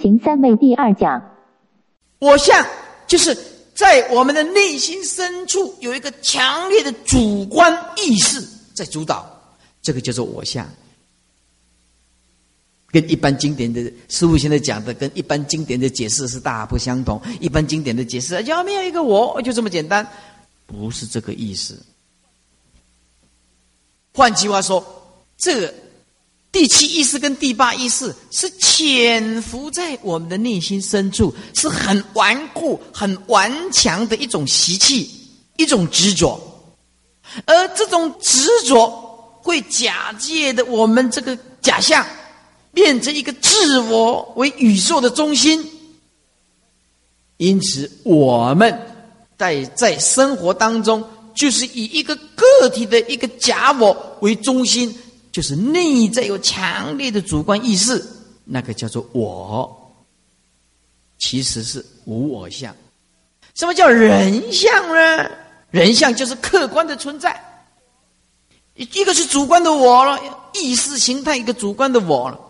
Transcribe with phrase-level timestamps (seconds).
[0.00, 1.22] 行三昧第二讲。
[2.18, 2.66] 我相
[3.06, 3.36] 就是
[3.74, 8.40] 在我们的内心深处有一个强烈的主观意识
[8.74, 9.26] 在主导，
[9.80, 10.68] 这个叫做我相。
[12.92, 17.22] 跟一般经典的师傅现在讲的，跟一般经典的解释是大不相同。
[17.38, 20.06] 一般经典的解释，要没有一个我，就这么简单，
[20.66, 21.80] 不是这个意思。
[24.12, 24.84] 换句话说，
[25.38, 25.72] 这
[26.52, 35.10] 第七意识跟第八意识是潜伏在我们的内心深处，是很顽固、很顽强的一种习气，
[35.56, 36.40] 一种执着。
[37.44, 38.88] 而这种执着
[39.42, 42.04] 会假借的我们这个假象。
[42.72, 45.60] 变成一个自我为宇宙的中心，
[47.36, 48.80] 因此我们
[49.36, 51.04] 在在生活当中，
[51.34, 54.96] 就是以一个个体的一个假我为中心，
[55.32, 58.04] 就是内在有强烈的主观意识，
[58.44, 59.94] 那个叫做我，
[61.18, 62.74] 其实是无我相。
[63.54, 65.30] 什么叫人相呢？
[65.70, 67.40] 人相就是客观的存在，
[68.74, 70.18] 一个是主观的我了，
[70.54, 72.40] 意识形态一个主观的我了。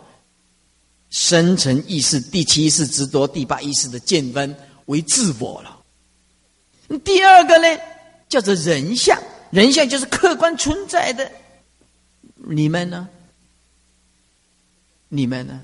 [1.11, 5.77] 深层意识、第七意识之多、第八意识的见分为自我了。
[7.05, 7.79] 第二个呢，
[8.29, 11.31] 叫做人相，人相就是客观存在的。
[12.53, 13.09] 你们呢？
[15.09, 15.61] 你们呢？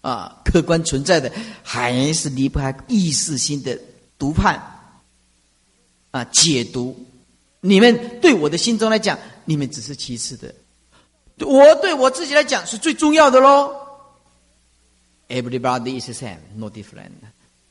[0.00, 3.78] 啊，客观存在的还是离不开意识性的
[4.18, 4.60] 读判
[6.10, 6.96] 啊、解读。
[7.60, 10.48] 你们对我的心中来讲，你们只是其次的；
[11.44, 13.74] 我对我自己来讲，是最重要的喽。
[15.28, 17.10] Everybody is the same, no different。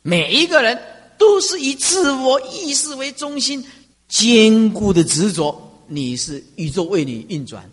[0.02, 0.78] 每一个人
[1.17, 3.66] 都是以自我意识为中心，
[4.09, 5.62] 坚固的执着。
[5.88, 7.69] 你是宇宙为你运转，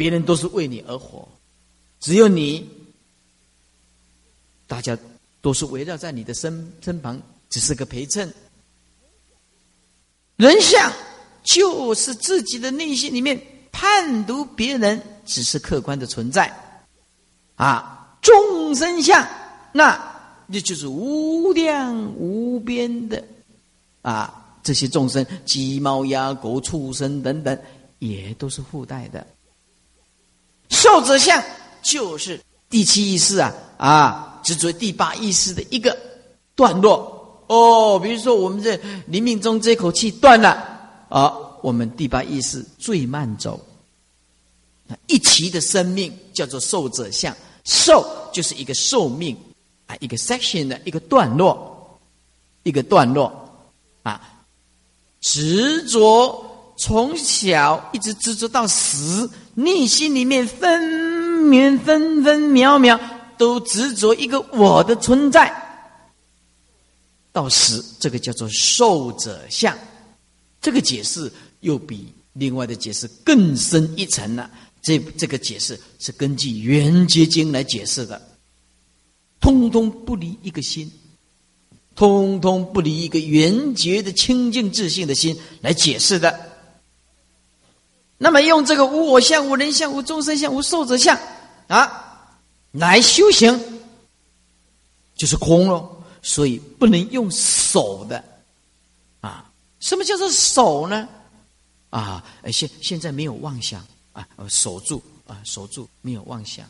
[0.00, 1.28] 别人都是为你而活，
[2.00, 2.66] 只有你，
[4.66, 4.96] 大家
[5.42, 7.20] 都是围绕在你的身身旁，
[7.50, 8.32] 只是个陪衬。
[10.36, 10.90] 人相
[11.44, 13.38] 就是自己的内心里面
[13.70, 16.50] 判读别人，只是客观的存在。
[17.56, 19.28] 啊，众生相，
[19.70, 20.00] 那
[20.46, 23.22] 那就是无量无边的
[24.00, 24.56] 啊！
[24.62, 27.58] 这些众生，鸡猫鸭狗畜生等等，
[27.98, 29.26] 也都是附带的。
[30.70, 31.42] 受者相
[31.82, 35.96] 就是第七意识啊啊，执着第八意识的一个
[36.54, 37.98] 段落哦。
[37.98, 40.50] 比如说，我们这临命中这口气断了
[41.08, 43.60] 啊，我们第八意识最慢走，
[45.06, 47.36] 一期的生命叫做受者相。
[47.64, 49.36] 寿就是一个寿命
[49.86, 51.98] 啊，一个 section 的一个段落，
[52.62, 53.30] 一个段落
[54.02, 54.20] 啊，
[55.20, 59.30] 执着从小一直执着到死，
[59.62, 60.80] 内心里面分
[61.44, 62.98] 明分分秒秒
[63.36, 65.52] 都执着一个我的存在，
[67.32, 69.76] 到死，这个叫做受者相，
[70.60, 74.50] 这个解释又比另外的解释更深一层了。
[74.82, 78.20] 这这个解释是根据《圆觉经》来解释的，
[79.40, 80.90] 通通不离一个心，
[81.94, 86.49] 通通不离一个圆觉的清净自信的心来解释的。
[88.22, 91.18] 那么用这个无我相、无人相、无众生相、无寿者相
[91.68, 92.28] 啊
[92.72, 93.58] 来修行，
[95.16, 95.96] 就是空喽。
[96.20, 98.22] 所以不能用手的
[99.22, 99.50] 啊？
[99.80, 101.08] 什么叫做手呢？
[101.88, 102.22] 啊，
[102.52, 103.82] 现现在没有妄想。
[104.12, 106.68] 啊，守住啊，守住，没有妄想，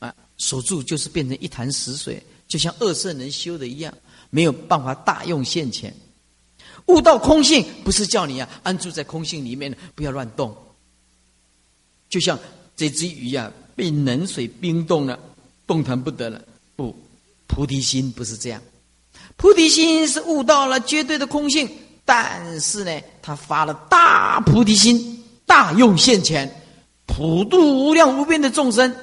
[0.00, 3.94] 啊，守住就是变成一潭死水，就像二圣人修的一样，
[4.30, 5.94] 没有办法大用现前。
[6.86, 10.54] 悟到空性，不是叫你啊安住在空性里面，不要乱动。
[12.12, 12.38] 就像
[12.76, 15.18] 这只鱼啊，被冷水冰冻了，
[15.66, 16.38] 动弹不得了。
[16.76, 16.94] 不，
[17.46, 18.60] 菩提心不是这样，
[19.38, 21.66] 菩提心是悟到了绝对的空性，
[22.04, 26.54] 但是呢，他发了大菩提心，大用现前。
[27.06, 28.94] 普度无量无边的众生，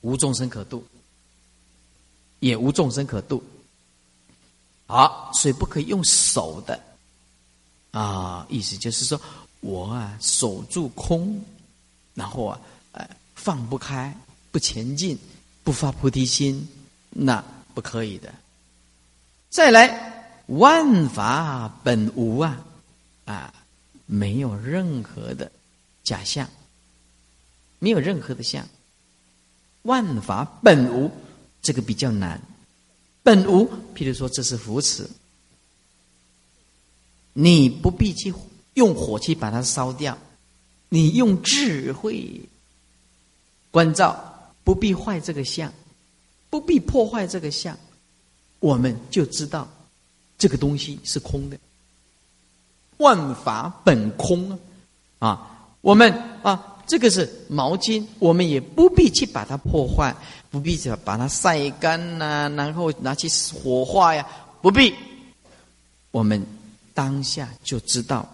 [0.00, 0.82] 无众生可度，
[2.38, 3.42] 也无众生可度。
[4.86, 6.80] 好，所以不可以用手的
[7.90, 9.20] 啊，意思就是说
[9.60, 11.42] 我啊守住空，
[12.14, 12.60] 然后啊，
[12.92, 14.16] 呃，放不开，
[14.50, 15.18] 不前进，
[15.62, 16.68] 不发菩提心，
[17.10, 18.32] 那不可以的。
[19.48, 22.64] 再来，万法本无啊，
[23.24, 23.54] 啊，
[24.06, 25.50] 没有任何的
[26.02, 26.48] 假象。
[27.82, 28.68] 没有任何的相，
[29.84, 31.10] 万法本无，
[31.62, 32.38] 这个比较难。
[33.22, 35.08] 本无，譬如说这是扶持，
[37.32, 38.34] 你不必去
[38.74, 40.18] 用火去把它烧掉，
[40.90, 42.40] 你用智慧
[43.70, 45.72] 关照，不必坏这个相，
[46.50, 47.78] 不必破坏这个相，
[48.58, 49.68] 我们就知道
[50.36, 51.56] 这个东西是空的。
[52.98, 54.58] 万法本空啊！
[55.20, 60.14] 啊，我们啊，这个是毛巾，我们也不必去把它破坏，
[60.50, 64.26] 不必去把它晒干呐，然后拿去火化呀，
[64.60, 64.92] 不必。
[66.10, 66.44] 我们
[66.92, 68.28] 当下就知道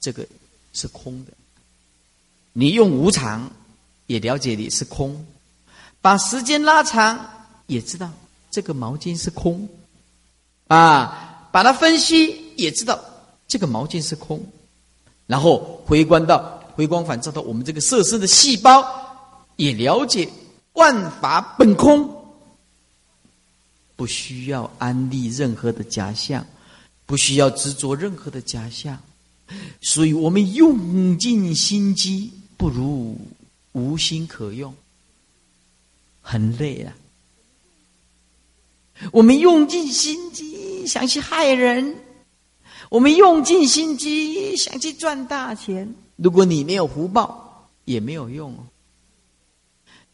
[0.00, 0.26] 这个
[0.72, 1.32] 是空的。
[2.52, 3.50] 你用无常
[4.06, 5.26] 也了解你是空，
[6.00, 7.30] 把时间拉长
[7.66, 8.10] 也知道
[8.50, 9.68] 这个毛巾是空，
[10.68, 12.98] 啊，把它分析也知道。
[13.48, 14.42] 这个毛巾是空，
[15.26, 18.82] 然后回观到回光返照到我们这个色身的细胞，
[19.56, 20.26] 也了解
[20.72, 22.08] 万法本空，
[23.94, 26.46] 不需要安立任何的假象，
[27.04, 28.98] 不需要执着任何的假象，
[29.82, 32.32] 所以我们用尽心机，
[32.62, 33.18] 不如
[33.72, 34.72] 无心可用，
[36.20, 36.94] 很累啊。
[39.10, 41.96] 我们用尽心机想去害人。
[42.88, 48.58] 我们用尽心机想去赚大钱，如果你没有福报，也没有用哦。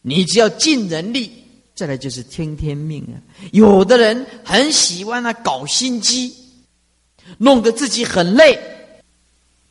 [0.01, 1.31] 你只要尽人力，
[1.75, 3.21] 再来就是听天命啊。
[3.51, 6.35] 有的人很喜欢啊搞心机，
[7.37, 8.59] 弄得自己很累。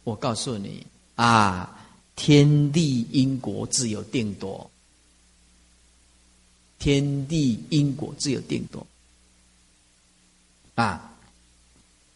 [0.05, 0.87] 我告诉你
[1.17, 1.75] 啊，
[2.19, 4.69] 天地因果自有定夺，
[6.81, 8.85] 天地因果自有定夺
[10.75, 11.15] 啊。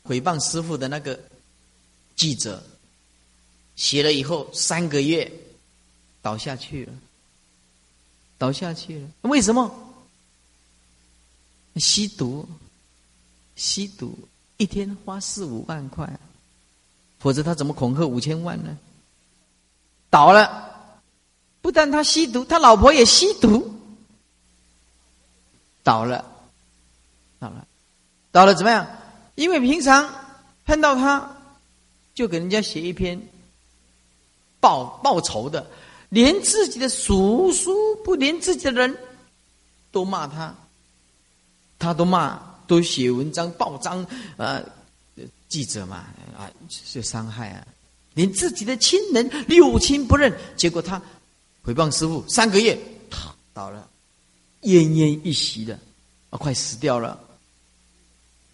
[0.05, 1.19] 诽谤师傅的那个
[2.17, 2.61] 记者
[3.77, 5.33] 写了以后三个月
[6.21, 6.93] 倒下去了，
[8.37, 9.09] 倒下去了。
[9.23, 9.95] 为什么？
[11.77, 12.49] 吸毒，
[13.55, 14.19] 吸毒
[14.57, 16.19] 一天花四五万块，
[17.21, 18.77] 否则他怎么恐吓五千万呢？
[20.13, 20.93] 倒了，
[21.63, 23.75] 不但他吸毒，他老婆也吸毒，
[25.83, 26.23] 倒了，
[27.39, 27.67] 倒了，
[28.31, 28.87] 倒了，怎么样？
[29.37, 30.13] 因为平常
[30.67, 31.35] 碰到他，
[32.13, 33.19] 就给人家写一篇
[34.61, 35.67] 报报仇的，
[36.11, 38.95] 连自己的叔叔不连自己的人
[39.91, 40.55] 都骂他，
[41.79, 44.07] 他都骂，都写文章报章，
[44.37, 44.63] 呃，
[45.49, 46.05] 记者嘛
[46.37, 47.67] 啊，就伤害啊，
[48.15, 51.01] 连自己的亲人六亲不认，结果他
[51.65, 52.79] 诽谤师傅三个月，
[53.55, 53.89] 倒了，
[54.63, 55.79] 奄奄一息的，
[56.31, 57.19] 啊，快死掉了。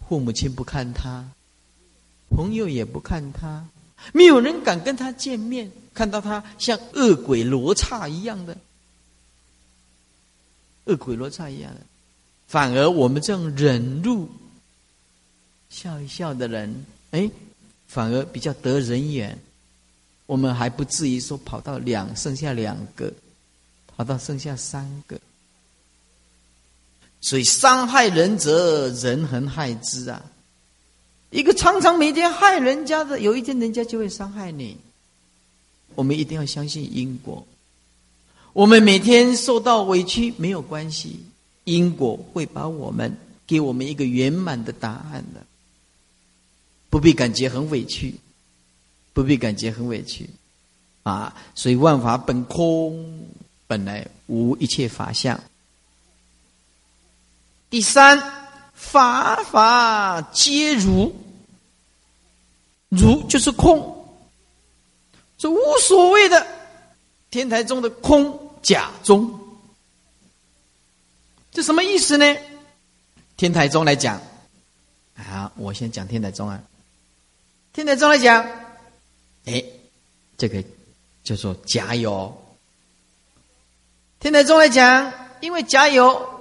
[0.08, 1.28] 父母亲不看他，
[2.30, 3.66] 朋友也不看他，
[4.12, 5.70] 没有人敢跟他见面。
[5.94, 8.56] 看到他像恶鬼罗刹一样的，
[10.84, 11.80] 恶鬼罗刹一样的，
[12.46, 14.28] 反而我们这样忍辱、
[15.68, 17.28] 笑一笑的人，哎，
[17.88, 19.36] 反而比较得人缘。
[20.28, 23.10] 我们还不至于说跑到两剩下两个，
[23.86, 25.18] 跑到剩下三个。
[27.22, 30.22] 所以伤害人者，人恒害之啊！
[31.30, 34.76] 一个常常每天害人家的，有一天人家就会伤害你。
[35.94, 37.46] 我们一定要相信因果。
[38.52, 41.20] 我们每天受到委屈没有关系，
[41.64, 43.16] 因果会把我们
[43.46, 45.40] 给我们一个圆满的答案的，
[46.90, 48.14] 不必感觉很委屈，
[49.18, 50.30] 不必感觉很委屈
[51.02, 51.34] 啊！
[51.56, 53.26] 所以万法本空，
[53.66, 55.42] 本来无一切法相。
[57.68, 58.22] 第三，
[58.74, 61.12] 法法皆如，
[62.90, 64.06] 如就是空，
[65.36, 66.46] 这无所谓的
[67.28, 69.40] 天台中的空假中，
[71.50, 72.36] 这什么意思呢？
[73.36, 74.22] 天台中来讲，
[75.16, 76.62] 啊，我先讲天台中啊，
[77.72, 78.48] 天台中来讲，
[79.48, 79.64] 哎，
[80.36, 80.62] 这个
[81.24, 82.36] 叫做假有。
[84.20, 86.38] 天台中来讲，因为假有。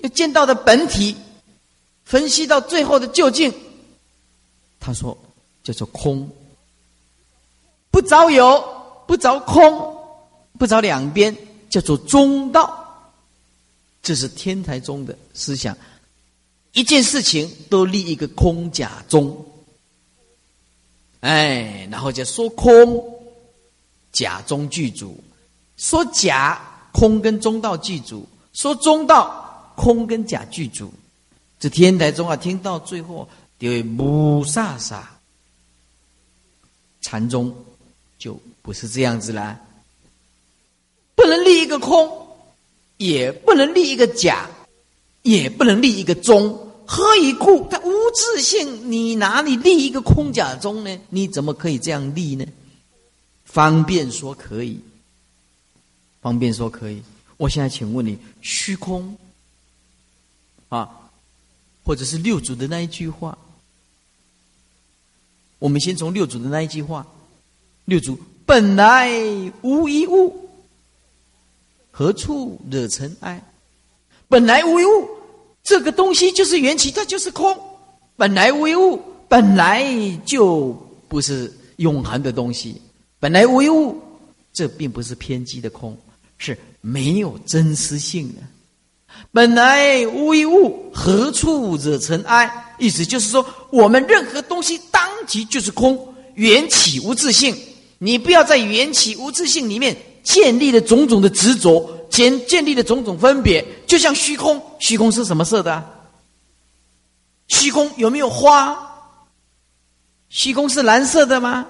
[0.00, 1.16] 又见到的本体，
[2.04, 3.50] 分析到最后的究竟，
[4.78, 5.16] 他说
[5.64, 6.30] 叫做空，
[7.90, 8.62] 不着有，
[9.06, 9.96] 不着空，
[10.58, 11.34] 不着两边，
[11.70, 13.10] 叫做中道。
[14.02, 15.74] 这是天台宗的思想，
[16.72, 19.42] 一件事情都立一个空假中，
[21.20, 23.02] 哎，然后就说空，
[24.12, 25.08] 假中具足；
[25.76, 26.60] 说假
[26.92, 29.44] 空跟中道具足；说中道。
[29.78, 30.90] 空跟假具足，
[31.60, 35.06] 这天台中啊，听到最后就会母萨萨，
[37.02, 37.54] 禅宗
[38.18, 39.60] 就不是这样子啦，
[41.14, 42.10] 不能立一个空，
[42.96, 44.48] 也不能立一个假，
[45.20, 46.65] 也不能立一个中。
[46.86, 47.66] 何以故？
[47.68, 50.98] 他无自性，你哪里立一个空假中呢？
[51.10, 52.46] 你怎么可以这样立呢？
[53.44, 54.80] 方便说可以，
[56.20, 57.02] 方便说可以。
[57.36, 59.16] 我现在请问你，虚空。
[60.68, 61.10] 啊，
[61.84, 63.36] 或者是六祖的那一句话。
[65.58, 67.06] 我们先从六祖的那一句话：
[67.84, 69.10] 六祖本来
[69.62, 70.50] 无一物，
[71.90, 73.42] 何处惹尘埃？
[74.28, 75.08] 本来无一物，
[75.66, 77.54] 这个东西就是缘起，它就是空。
[78.16, 79.84] 本来无一物，本来
[80.24, 80.68] 就
[81.08, 82.80] 不是永恒的东西。
[83.18, 84.00] 本来无一物，
[84.52, 85.98] 这并不是偏激的空，
[86.38, 88.34] 是没有真实性的。
[89.32, 92.48] 本来无一物，何处惹尘埃？
[92.78, 95.98] 意思就是说，我们任何东西当即就是空，
[96.34, 97.56] 缘起无自性。
[97.98, 103.62] 你不要在缘起无自性里面建立了种种的执着，建建立的种种分别。
[103.86, 105.84] 就像虚空，虚空是什么色的？
[107.48, 108.74] 虚空有没有花？
[110.30, 111.66] 虚空是蓝色的吗？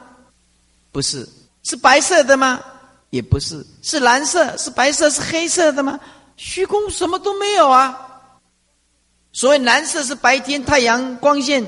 [0.92, 1.28] 不是，
[1.64, 2.60] 是白色的吗？
[3.10, 5.98] 也不是，是蓝色，是白色，是黑色的吗？
[6.36, 7.98] 虚空什么都没有啊！
[9.32, 11.64] 所谓蓝色是白天太阳光线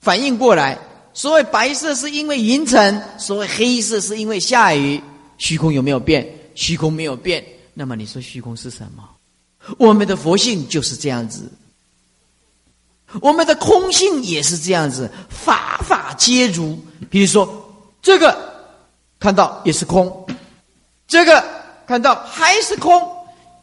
[0.00, 0.78] 反应过来，
[1.14, 5.02] 所谓白色是因为云层，所谓黑色是因为下雨。
[5.38, 6.26] 虚空有没有变？
[6.54, 7.44] 虚空没有变。
[7.78, 9.08] 那么你说虚空是什么？
[9.78, 11.48] 我们的佛性就是这样子，
[13.20, 16.76] 我们的空性也是这样子，法法皆如。
[17.08, 17.46] 比如说
[18.02, 18.36] 这个
[19.20, 20.26] 看到也是空，
[21.06, 21.44] 这个
[21.86, 23.00] 看到还是空。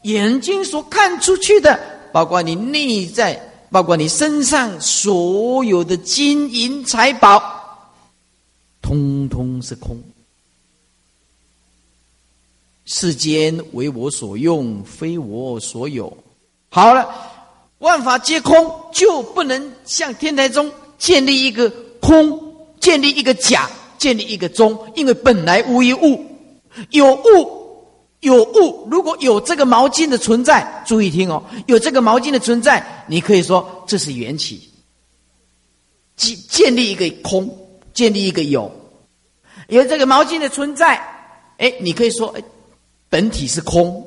[0.04, 1.78] 眼睛所看出去的，
[2.14, 3.38] 包括你内在，
[3.70, 7.92] 包括你身上所有的金银财宝，
[8.82, 10.02] 通通是空。
[12.86, 16.16] 世间为我所用，非我所有。
[16.70, 17.08] 好了，
[17.80, 22.40] 万法皆空，就不能像天台宗建立一个空，
[22.80, 26.26] 建立一个假，建立一个中，因为本来无一物，
[26.92, 27.66] 有物。
[28.22, 34.68] 有物，如果有这个毛巾的存在，注意听哦，有这个毛巾的存在，你可以说这是缘起，
[36.16, 37.48] 建建立一个空，
[37.94, 38.72] 建立一个有，
[39.68, 40.96] 有这个毛巾的存在，
[41.60, 42.42] 哎，你可以说，哎，
[43.16, 44.06] 本体是空，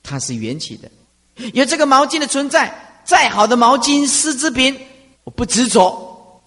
[0.00, 0.88] 它是缘起的，
[1.54, 2.72] 有这个毛巾的存在，
[3.04, 4.78] 再好的毛巾、丝织品，
[5.24, 6.40] 我不执着，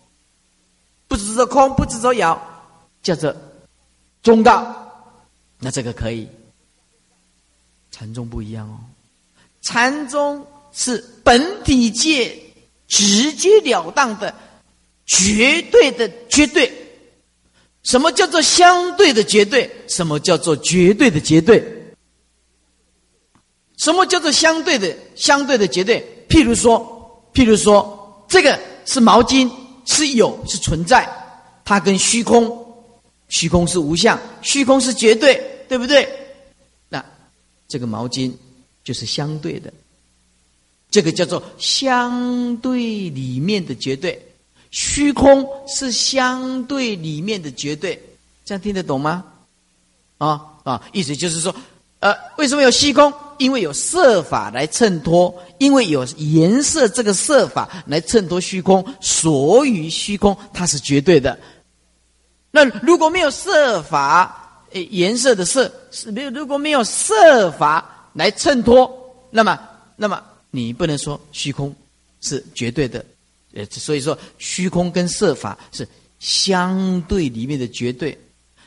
[1.10, 2.40] 不执着空，不执着有，
[3.04, 3.36] 叫做
[4.24, 4.74] 中道，
[5.60, 6.30] 那这个可以。
[7.92, 8.80] 禅宗不一样哦，
[9.60, 12.42] 禅宗是本体界
[12.88, 14.34] 直截了当的、
[15.06, 16.72] 绝对的绝对。
[17.90, 19.68] 什么叫做相对的绝对？
[19.88, 21.60] 什么叫做绝对的绝对？
[23.78, 26.06] 什么叫做相对的相对的绝对？
[26.30, 29.50] 譬如说，譬如说，这个是毛巾，
[29.88, 31.10] 是有是存在，
[31.66, 32.64] 它跟虚空，
[33.28, 36.08] 虚空是无相，虚空是绝对，对不对？
[36.90, 37.04] 那
[37.68, 38.32] 这个毛巾
[38.84, 39.74] 就是相对的，
[40.92, 44.24] 这个叫做相对里面的绝对，
[44.72, 48.02] 虚空是相对里面的绝对，
[48.46, 49.24] 这样听得懂吗？
[50.18, 51.56] 啊啊，意思就是说，
[52.00, 53.14] 呃，为什么有虚空？
[53.38, 61.40] 因为有色法来衬托，因为有颜色这个色法来衬托虚空，所以虚空它是绝对的。
[62.52, 64.36] 那如果没有色法？
[64.72, 68.92] 诶，颜色的色是没有，如果没有色法来衬托，
[69.32, 69.60] 那么，
[69.96, 70.22] 那么
[70.52, 71.76] 你不能说虚空
[72.22, 73.04] 是绝对的，
[73.54, 75.88] 呃，所以说虚空跟色法是
[76.20, 78.18] 相对里面的绝对。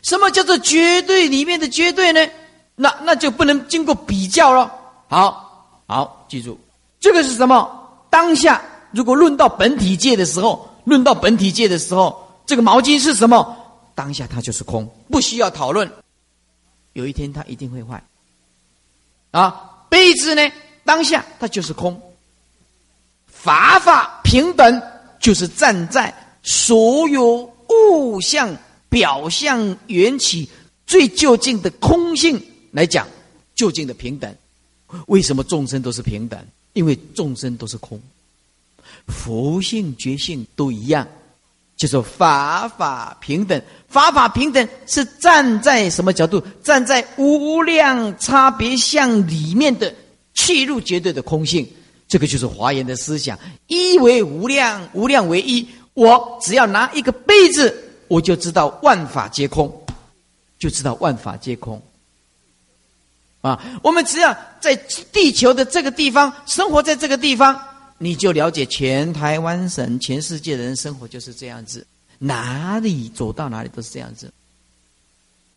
[0.02, 2.28] 什么叫做绝对里面的绝对呢？
[2.74, 4.72] 那那就不能经过比较了。
[5.08, 6.58] 好，好，记住，
[6.98, 7.78] 这个是什么？
[8.10, 13.56] 当下如果论到本体界的时候，论到本体界的时候，这个毛巾是什么？
[13.94, 15.88] 当下它就是空，不需要讨论。
[16.94, 18.02] 有一天它一定会坏。
[19.30, 20.50] 啊，杯子呢？
[20.84, 22.00] 当下它就是空。
[23.42, 24.82] 法法平等，
[25.18, 28.56] 就是站在所有物象
[28.88, 30.49] 表象缘起
[30.87, 33.04] 最究竟的空性来讲，
[33.56, 34.32] 究竟的平等。
[35.06, 36.38] 为什么众生都是平等？
[36.75, 38.00] 因为众生都是空，
[39.08, 41.04] 佛性觉性都一样。
[41.75, 46.40] 就是法法平等，法法平等是站在什么角度？
[46.62, 49.92] 站在无量差别相里面的
[50.32, 51.68] 切入绝对的空性，
[52.12, 53.38] 这个就是华严的思想。
[53.69, 55.66] 一为无量，无量为一。
[55.95, 57.75] 我只要拿一个杯子，
[58.07, 59.83] 我就知道万法皆空，
[60.59, 61.81] 就知道万法皆空。
[63.40, 64.76] 啊，我们只要在
[65.11, 67.59] 地球的这个地方生活在这个地方。
[67.97, 71.87] 你就了解全台湾省、全世界的人生活就是这样子，
[72.19, 74.31] 哪里走到哪里都是这样子。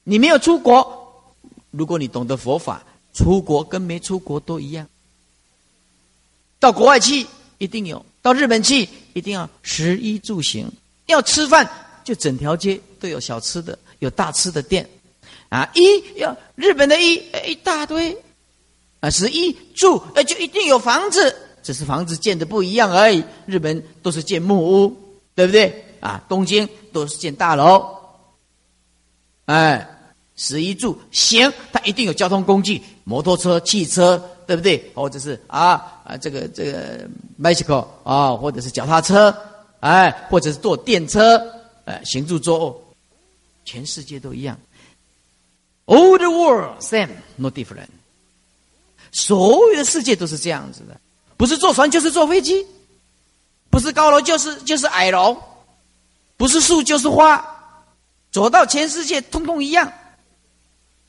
[0.06, 1.36] 你没有出国，
[1.72, 2.82] 如果你懂得佛法，
[3.14, 4.88] 出国跟没出国都一样。
[6.66, 7.28] 到国外去
[7.60, 10.68] 一定有，到日本去一定要食衣住行，
[11.06, 11.70] 要吃饭
[12.04, 14.90] 就整条街都有小吃的，有大吃的店，
[15.50, 18.18] 啊，衣要日本的衣一大堆，
[19.00, 23.24] 啊，食衣住呃就一定有房子，只是房子建的不一样而已。
[23.46, 24.98] 日本都是建木屋，
[25.36, 25.86] 对不对？
[26.00, 27.96] 啊，东京都是建大楼，
[29.46, 29.88] 哎。
[30.36, 34.92] 食衣住行，他一定有交通工具，摩托车、汽车，对不对？
[34.94, 37.08] 或者是啊啊，这个这个
[37.42, 39.36] bicycle 啊，或者是脚踏车，
[39.80, 41.42] 哎，或者是坐电车，
[41.86, 42.84] 哎，行住坐卧，
[43.64, 44.60] 全世界都一样。
[45.86, 47.88] All the world same, no different。
[49.12, 51.00] 所有的世界都是这样子的，
[51.38, 52.66] 不是坐船就是坐飞机，
[53.70, 55.38] 不是高楼就是就是矮楼，
[56.36, 57.42] 不是树就是花，
[58.32, 59.90] 走到全世界通通一样。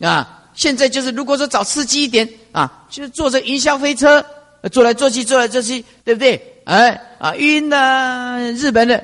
[0.00, 4.24] 啊，现在就是如果说找刺激一点啊，就是坐着云霄飞车，
[4.70, 6.60] 坐来坐去，坐来坐去，对不对？
[6.64, 8.38] 哎，啊，晕呐！
[8.56, 9.02] 日本的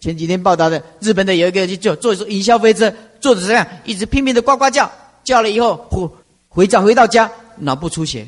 [0.00, 4.90] 前几天报道的，日本的有一个就坐坐云霄飞车，坐着这样一直拼命的呱呱叫，
[5.24, 6.10] 叫了以后回
[6.48, 8.26] 回家回到家，脑部出血，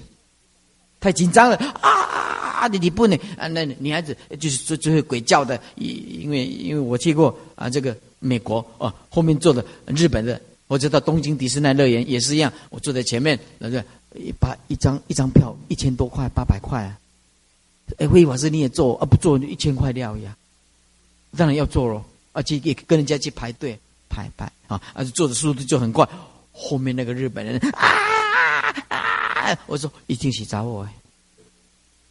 [1.01, 2.67] 太紧张了啊！
[2.69, 10.41] 你你不能啊，那女孩子就是最最会鬼叫的，因因为因为我去过啊，这个美国哦，后面坐的日本的。
[10.75, 13.79] 或者到东京迪士尼乐园也是一样，我坐在前面，那个
[14.13, 16.99] 一把一张一张票一千多块八百块啊！
[17.99, 19.07] 哎，魏法师你也坐啊？
[19.07, 20.37] 不坐就一千块料呀！
[21.37, 23.79] 当然要坐喽，而且也跟人家去排队
[24.09, 26.05] 排排啊，而且坐的速度就很快。
[26.51, 29.57] 后面那个日本人啊啊！
[29.69, 30.89] 我说一定是找我，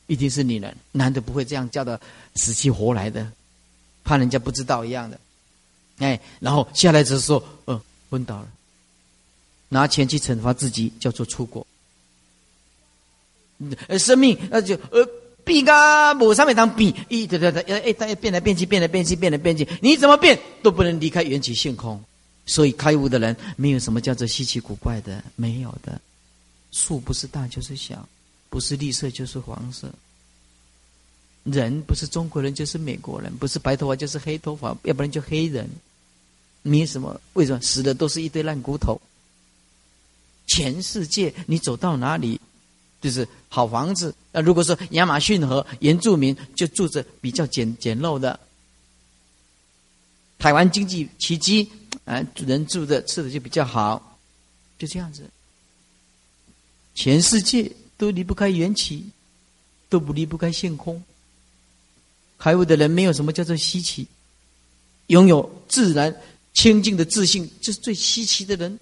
[0.08, 2.00] 一定是你人，男的不会这样叫的
[2.36, 3.29] 死去活来的，
[4.05, 5.20] 怕人家不知道一样的。
[5.98, 7.82] 哎，然后下来的时候，嗯。
[8.13, 8.48] 昏倒了，
[9.70, 11.65] 拿钱去惩罚自己，叫做出国。
[13.88, 15.03] 呃，生命那就呃，
[15.43, 22.00] 变个某上面当变，一对对对，哎哎，变来变去，变来变去，变来变去，你怎么变都不能离开缘起性空。
[22.46, 26.00] 所以开悟的人没有什么叫做稀奇古怪的，没有的。
[26.72, 28.07] 树不是大就是小，
[28.51, 29.92] 不是绿色就是黄色。
[31.46, 35.68] 人不是中国人就是美国人，不是白头发就是黑头发，要不然就黑人。
[36.63, 38.99] 没什么，为什么死的都是一堆烂骨头？
[40.47, 42.39] 全世界你走到哪里，
[43.01, 44.13] 就是好房子。
[44.31, 48.39] 那如果说亚马逊河原住民就住着比较简简陋的，
[50.37, 51.69] 台湾经济奇迹，
[52.05, 54.17] 啊，人住的吃的就比较好，
[54.77, 55.29] 就这样子。
[56.95, 59.05] 全世界都离不开缘起，
[59.89, 61.01] 都不离不开现空。
[62.37, 64.05] 开悟的人没有什么叫做稀奇，
[65.07, 66.15] 拥有自然。
[66.53, 68.79] 清净的自信，这是最稀奇的人，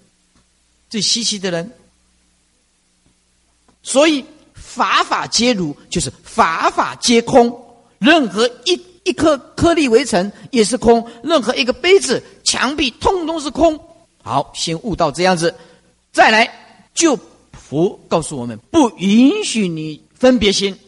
[0.90, 1.70] 最稀奇的人。
[3.82, 7.58] 所以法法皆如，就是法法皆空。
[7.98, 13.78] 任何一一颗颗粒微尘也是空，任何一个杯子、墙壁，通通是空。
[14.22, 15.54] 好，先悟到这样子，
[16.12, 17.18] 再来就
[17.52, 20.78] 佛告诉我们：不允许你分别心，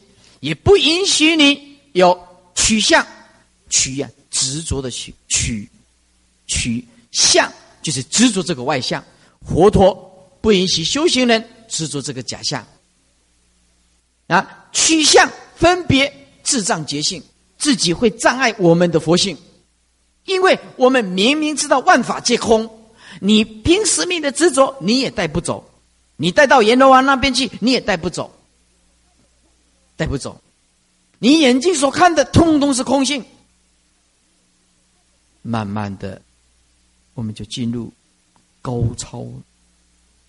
[0.41, 2.17] 也不允许你有
[2.55, 3.05] 取向，
[3.71, 5.69] 取呀，执着的取取。
[6.47, 7.53] 取相
[7.83, 9.05] 就是执着这个外相，
[9.47, 9.95] 佛陀
[10.41, 12.67] 不允许修行人执着这个假象。
[14.27, 16.11] 啊，取相分别
[16.43, 17.23] 智障觉性，
[17.59, 19.37] 自己会障碍我们的佛性，
[20.25, 22.71] 因为我们明明知道万法皆空，
[23.21, 25.71] 你凭实命的执着你也带不走，
[26.17, 28.35] 你带到阎罗王那边去你也带不走，
[29.95, 30.41] 带不走，
[31.19, 33.23] 你眼睛所看的通通是空性，
[35.43, 36.23] 慢慢的。
[37.15, 37.93] 我们就进入
[38.61, 39.27] 高超、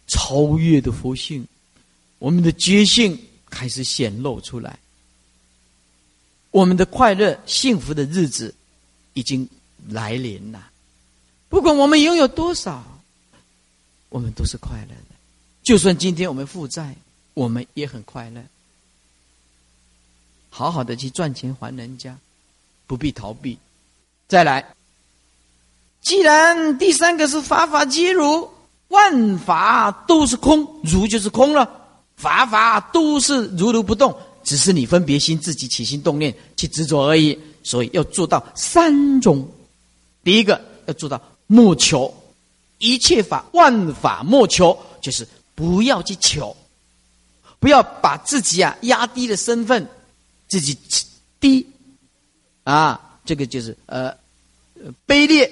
[0.08, 1.46] 超越的佛性，
[2.20, 3.20] 我们的觉性
[3.50, 4.78] 开始显露出来，
[6.52, 8.54] 我们的快乐、幸福的日子
[9.14, 9.48] 已经
[9.88, 10.72] 来临了。
[11.50, 12.84] 不管我们拥有多少，
[14.10, 15.16] 我们都是快乐的。
[15.64, 16.96] 就算今天我们负债，
[17.34, 18.44] 我们也很快乐。
[20.50, 22.18] 好好的去赚钱还人家，
[22.86, 23.58] 不必逃避。
[24.28, 24.75] 再来。
[26.06, 28.48] 既然第三个是法法皆如，
[28.90, 31.68] 万法都是空，如就是空了，
[32.16, 37.38] 法法都是如如不动，只是你分别心自己起心动念去执着而已。
[37.64, 39.50] 所以要做到三种：
[40.24, 42.14] 第一个要做到莫求，
[42.78, 46.56] 一切法万法莫求，就是不要去求，
[47.60, 49.90] 不要把自己啊压低的身份，
[50.48, 50.78] 自己
[51.40, 51.66] 低
[52.64, 54.16] 啊，这个就是呃
[55.08, 55.52] 卑劣。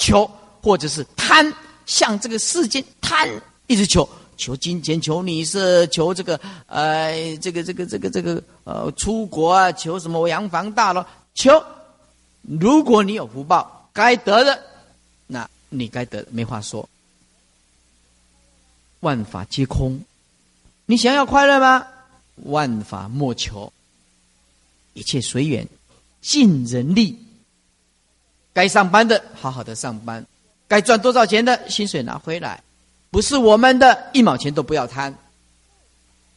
[0.00, 0.28] 求
[0.62, 1.52] 或者是贪，
[1.84, 3.28] 向这个世间贪，
[3.66, 4.08] 一直求，
[4.38, 11.62] 求金钱，求女色，求这个呃，这个这个这个这个呃，出国啊，求什么洋房大楼，求。
[12.42, 14.62] 如果你有福报，该得的，
[15.26, 16.88] 那你该得没话说。
[19.00, 20.00] 万法皆空，
[20.86, 21.86] 你想要快乐吗？
[22.36, 23.70] 万法莫求，
[24.94, 25.68] 一切随缘，
[26.22, 27.18] 尽人力。
[28.52, 30.24] 该上班的好好的上班，
[30.66, 32.62] 该赚多少钱的薪水拿回来，
[33.10, 35.16] 不是我们的一毛钱都不要贪。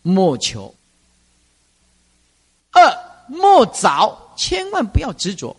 [0.01, 0.73] 莫求。
[2.71, 2.97] 二
[3.27, 5.55] 莫找，千万不要执着。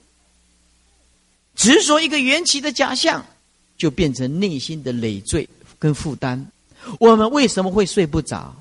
[1.54, 3.24] 执着一个缘起的假象，
[3.76, 6.46] 就变成内心的累赘跟负担。
[6.98, 8.54] 我们为什么会睡不着？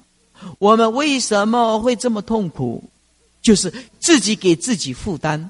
[0.59, 2.83] 我们为什么会这么痛苦？
[3.41, 5.49] 就是自己给自己负担。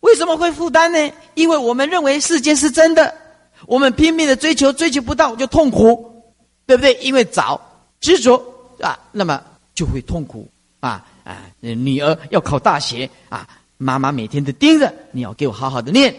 [0.00, 1.12] 为什么会负担呢？
[1.34, 3.14] 因为我们认为世间是真的，
[3.66, 6.22] 我们拼命的追求，追求不到就痛苦，
[6.66, 6.94] 对不对？
[6.96, 7.60] 因为找
[8.00, 8.36] 执着
[8.80, 9.42] 啊，那么
[9.74, 10.46] 就会痛苦
[10.80, 11.42] 啊啊！
[11.60, 16.14] 女儿要考大学啊，妈妈每天都盯着，你要给我好好的念。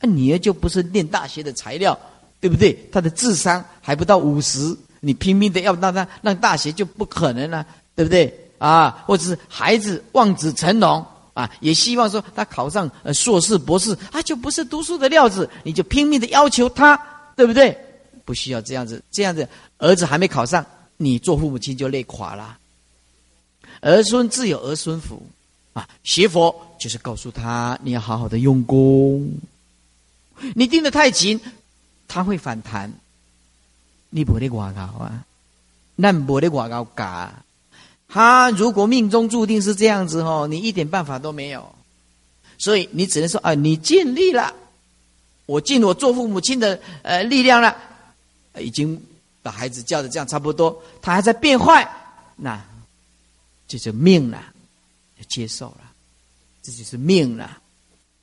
[0.00, 1.98] 那女儿就不是念大学的材料，
[2.40, 2.72] 对不对？
[2.92, 8.32] 她的智商还不到五十，你拼命的要让她让大学就不可能了，对不对？
[8.58, 11.04] 啊，或者是孩子望子成龙
[11.40, 17.00] 啊，也希望说他考上呃硕士博士，他就不是读书的料子，你就拼命的要求他，
[17.34, 17.76] 对不对？
[18.26, 19.48] 不需要这样子，这样子
[19.78, 20.64] 儿子还没考上，
[20.98, 22.58] 你做父母亲就累垮了。
[23.80, 25.22] 儿孙自有儿孙福
[25.72, 29.32] 啊，学佛就是告诉他你要好好的用功。
[30.54, 31.40] 你盯得太紧，
[32.06, 32.92] 他会反弹。
[34.10, 35.24] 你不得挂高啊，
[35.96, 37.32] 那不得挂高嘎。
[38.12, 41.72] 他如果命中注定是这样子哦，你一点办法都没有。
[42.58, 44.52] 所以你只能说啊，你尽力了，
[45.46, 47.74] 我尽我做父母亲的呃力量了，
[48.58, 49.00] 已经
[49.42, 51.88] 把孩子教的这样差不多，他还在变坏，
[52.36, 52.62] 那
[53.66, 54.42] 这就命了，
[55.16, 55.80] 要接受了，
[56.62, 57.58] 这就是命了，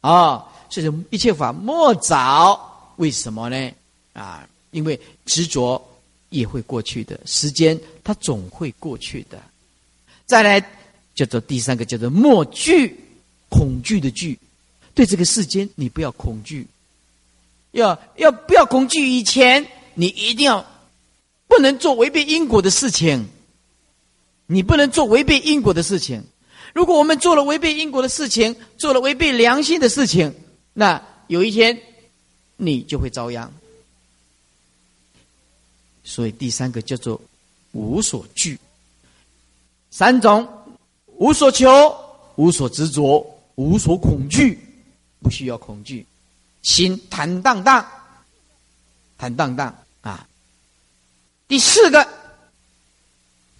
[0.02, 0.45] 啊。
[0.69, 3.71] 所以一切法莫早，为什么呢？
[4.13, 5.82] 啊，因为执着
[6.30, 9.41] 也会过去的，时间它总会过去的。
[10.28, 10.63] 再来
[11.16, 12.96] 叫做第三个，叫做莫惧，
[13.50, 14.38] 恐惧的惧，
[14.94, 16.68] 对这个世间你不要恐惧，
[17.72, 19.10] 要要不要恐惧？
[19.10, 20.63] 以前你一定要
[21.48, 23.28] 不能做违背因果的事情，
[24.46, 26.24] 你不能做违背因果的事情。
[26.74, 30.36] 如果我们做了违背因果的事情，做了违背良心的事情。
[30.74, 31.82] 那有一天，
[32.58, 33.52] 你就会遭殃。
[36.04, 37.20] 所以第三个叫做
[37.72, 38.60] 无所惧。
[39.91, 40.47] 三种：
[41.17, 41.67] 无所求、
[42.36, 44.63] 无所执着、无所恐惧。
[45.19, 46.06] 不需要恐惧，
[46.62, 47.86] 心坦荡荡，
[49.17, 50.28] 坦荡荡啊。
[51.47, 52.08] 第四个，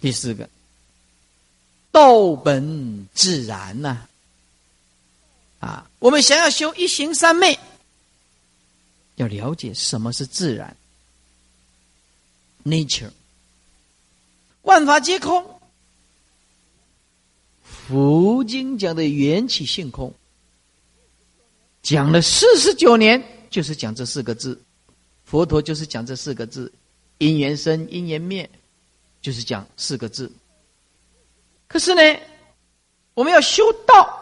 [0.00, 0.48] 第四个，
[1.90, 4.06] 道本自然呐。
[5.58, 7.58] 啊，我们想要修一行三昧，
[9.16, 10.76] 要了解什么是自然
[12.64, 13.10] ，nature，
[14.62, 15.57] 万法皆空。
[17.88, 20.12] 佛经讲的缘起性空，
[21.80, 24.60] 讲了四十九年，就是讲这四个字。
[25.24, 26.70] 佛陀就是讲这四个字，
[27.16, 28.46] 因缘生，因缘灭，
[29.22, 30.30] 就是讲四个字。
[31.66, 32.02] 可是呢，
[33.14, 34.16] 我们要修道。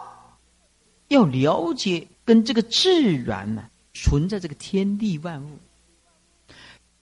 [1.09, 5.57] 要了解跟这个自然呢存在这个天地万物，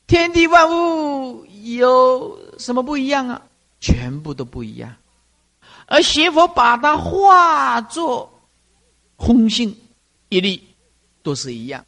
[0.08, 3.40] 天地万物有什么不一样啊？
[3.80, 4.96] 全部都不一样。
[5.86, 8.32] 而邪佛把它化作
[9.16, 9.76] 空性
[10.30, 10.62] 一力，
[11.22, 11.86] 都是一样。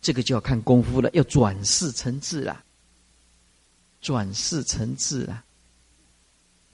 [0.00, 2.62] 这个就要看功夫了，要转世成智了，
[4.00, 5.42] 转世成智啊。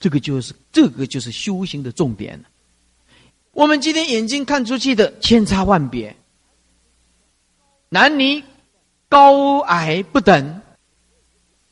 [0.00, 2.48] 这个就是这个就是修行的重点了。
[3.52, 6.16] 我们今天眼睛看出去的千差万别，
[7.88, 8.42] 男女
[9.08, 10.62] 高矮不等，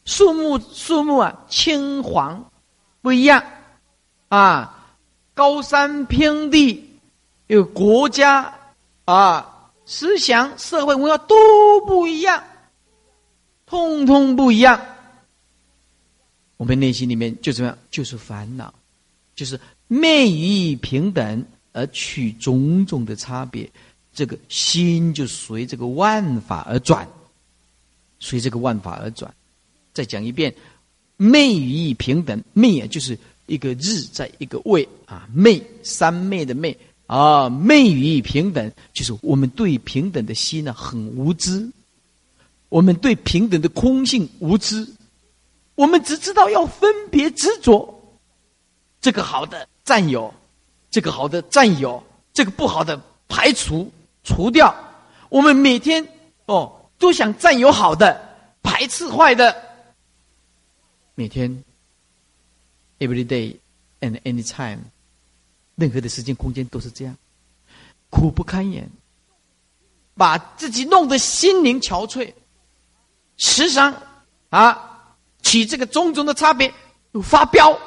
[0.05, 2.51] 树木树木啊青黄
[3.01, 3.43] 不一样
[4.29, 4.95] 啊，
[5.35, 6.85] 高山平地，
[7.47, 8.55] 有国家
[9.05, 11.35] 啊思想社会文化都
[11.87, 12.43] 不一样，
[13.67, 14.81] 通通不一样。
[16.57, 17.79] 我们内心里面就怎么样？
[17.91, 18.73] 就是烦恼，
[19.35, 21.45] 就是昧于平等。
[21.75, 23.71] 而取种种的差别，
[24.13, 27.07] 这个心就随这个万法而转，
[28.19, 29.33] 随这个万法而转。
[29.93, 30.53] 再讲一遍，
[31.19, 33.17] 昧于平等，昧啊就是
[33.49, 41.69] 一个日在一个位啊，昧三昧的昧啊，昧与平等就是我们对平等的心呢很无知，
[42.69, 44.87] 我们对平等的空性无知，
[45.75, 48.19] 我们只知道要分别执着，
[49.01, 50.33] 这个好的占有，
[50.91, 52.03] 这个好的占有，
[52.35, 53.91] 这个不好的排除
[54.23, 54.75] 除掉。
[55.31, 56.07] 我们每天
[56.47, 58.21] 哦都想占有好的，
[58.63, 59.57] 排斥坏的。
[61.15, 61.65] 每天
[62.99, 63.57] ，every day
[64.01, 64.81] and any time，
[65.77, 67.17] 任何的时间空间都是这样，
[68.11, 68.91] 苦不堪言，
[70.15, 72.33] 把自己弄得心灵憔悴，
[73.37, 73.95] 时常
[74.51, 74.85] 啊。
[75.41, 76.71] 起这个种种的差别，
[77.23, 77.79] 发飙，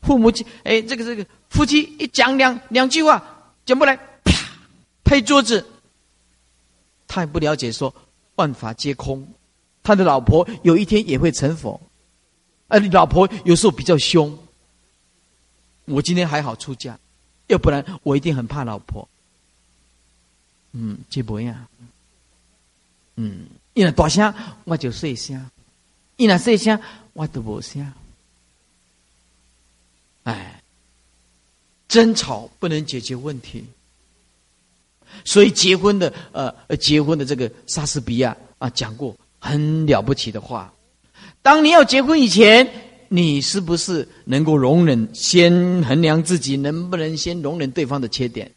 [0.00, 3.22] 父母亲哎，这个这个夫妻一讲两两句话
[3.66, 4.32] 讲不来，啪
[5.02, 5.66] 拍桌子。
[7.06, 7.92] 他也不了解说
[8.36, 9.26] 万法皆空，
[9.82, 11.78] 他的老婆有一天也会成佛，
[12.68, 14.38] 而你老婆有时候比较凶。
[15.86, 16.98] 我今天还好出家，
[17.46, 19.08] 要不然我一定很怕老婆。
[20.72, 21.66] 嗯，这不一样。
[23.16, 25.50] 嗯，因为大声我就细声。
[26.16, 26.80] 一那细声，
[27.12, 27.92] 我都无声。
[30.24, 30.62] 哎，
[31.86, 33.64] 争吵不能解决问题，
[35.24, 40.72] 所以结婚的呃，结婚的这个莎士比亚啊，讲过很了不起的话。
[41.42, 42.66] 当你要结婚以前，
[43.14, 45.08] 你是不是能够容忍？
[45.12, 48.50] 先衡量自己能不能先容忍对方的缺点，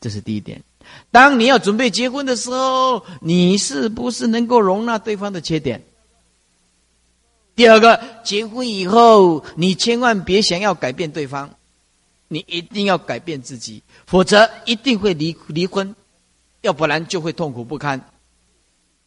[0.00, 0.62] 这是第一点。
[1.10, 5.82] 当你要准备结婚的时候，你是不是能够容纳对方的缺点？
[7.54, 11.54] 第二个，结婚以后，你千万别想要改变对方，
[12.28, 15.94] 你一定要改变自己，否则一定会离离婚，
[16.62, 18.00] 要不然就会痛苦不堪。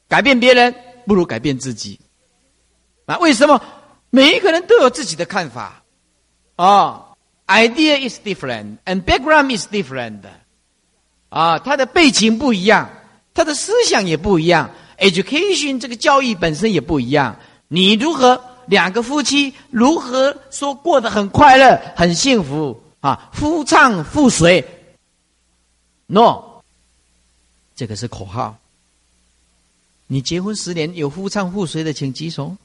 [0.08, 0.76] 改变别人
[1.08, 2.00] 不如改变自己，
[3.08, 3.18] 啊？
[3.18, 3.60] 为什么？
[4.16, 5.84] 每一个人都有自己的看法，
[6.56, 7.12] 啊
[7.48, 10.22] ，idea is different and background is different，
[11.28, 12.90] 啊，他的背景不一样，
[13.34, 17.38] 他的思想也不一样，education 这个教育本身也不一样。
[17.68, 23.30] 你如何两个夫妻如何说过得很快乐很幸福啊？
[23.34, 24.66] 夫唱妇随
[26.06, 26.62] ？No，
[27.76, 28.58] 这个是口号。
[30.08, 32.56] 你结婚十年有夫唱妇随的，请举手。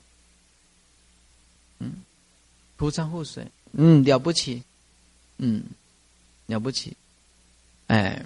[2.80, 4.62] 夫唱妇随，嗯，了不起，
[5.36, 5.62] 嗯，
[6.46, 6.96] 了不起。
[7.88, 8.24] 哎，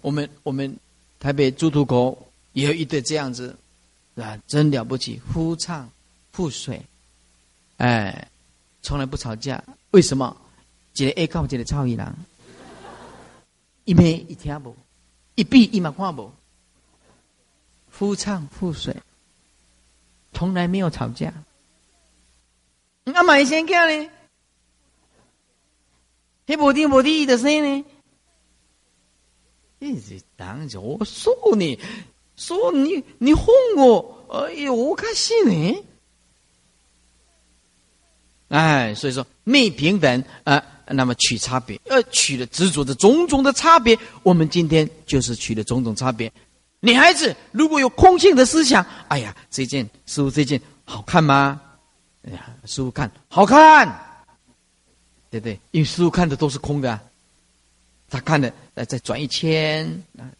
[0.00, 0.74] 我们我们
[1.20, 3.54] 台北猪肚口也有一对这样子。
[4.14, 5.20] 啊，真了不起！
[5.30, 5.90] 夫唱
[6.32, 6.80] 妇随，
[7.76, 8.30] 哎，
[8.80, 9.62] 从来不吵架。
[9.90, 10.34] 为什么？
[10.94, 12.16] 一个 A 靠一个超一郎，
[13.84, 14.74] 一没一听不，
[15.34, 16.32] 一闭一马看不。
[17.90, 18.96] 夫唱妇随，
[20.32, 21.30] 从来没有吵架。
[23.12, 24.10] 阿买先干呢？
[26.46, 27.84] 黑无天无地的声呢？
[29.78, 31.78] 一直当着我说你。
[32.36, 35.84] 说你你哄我，哎呦，我开心呢！
[38.48, 43.96] 哎，所以说没平等啊，那么取差别，呃，取了执着的种种的差别。
[44.24, 46.32] 我们今天就是取了种种差别。
[46.80, 51.60] 女孩子如果有空性的思想，哎呀，这件师傅这件好看吗？
[52.26, 53.86] 哎呀，师傅看好看，
[55.30, 55.58] 对对？
[55.72, 56.98] 因为师傅看的都是空的，
[58.08, 60.30] 他看的呃再转一圈啊。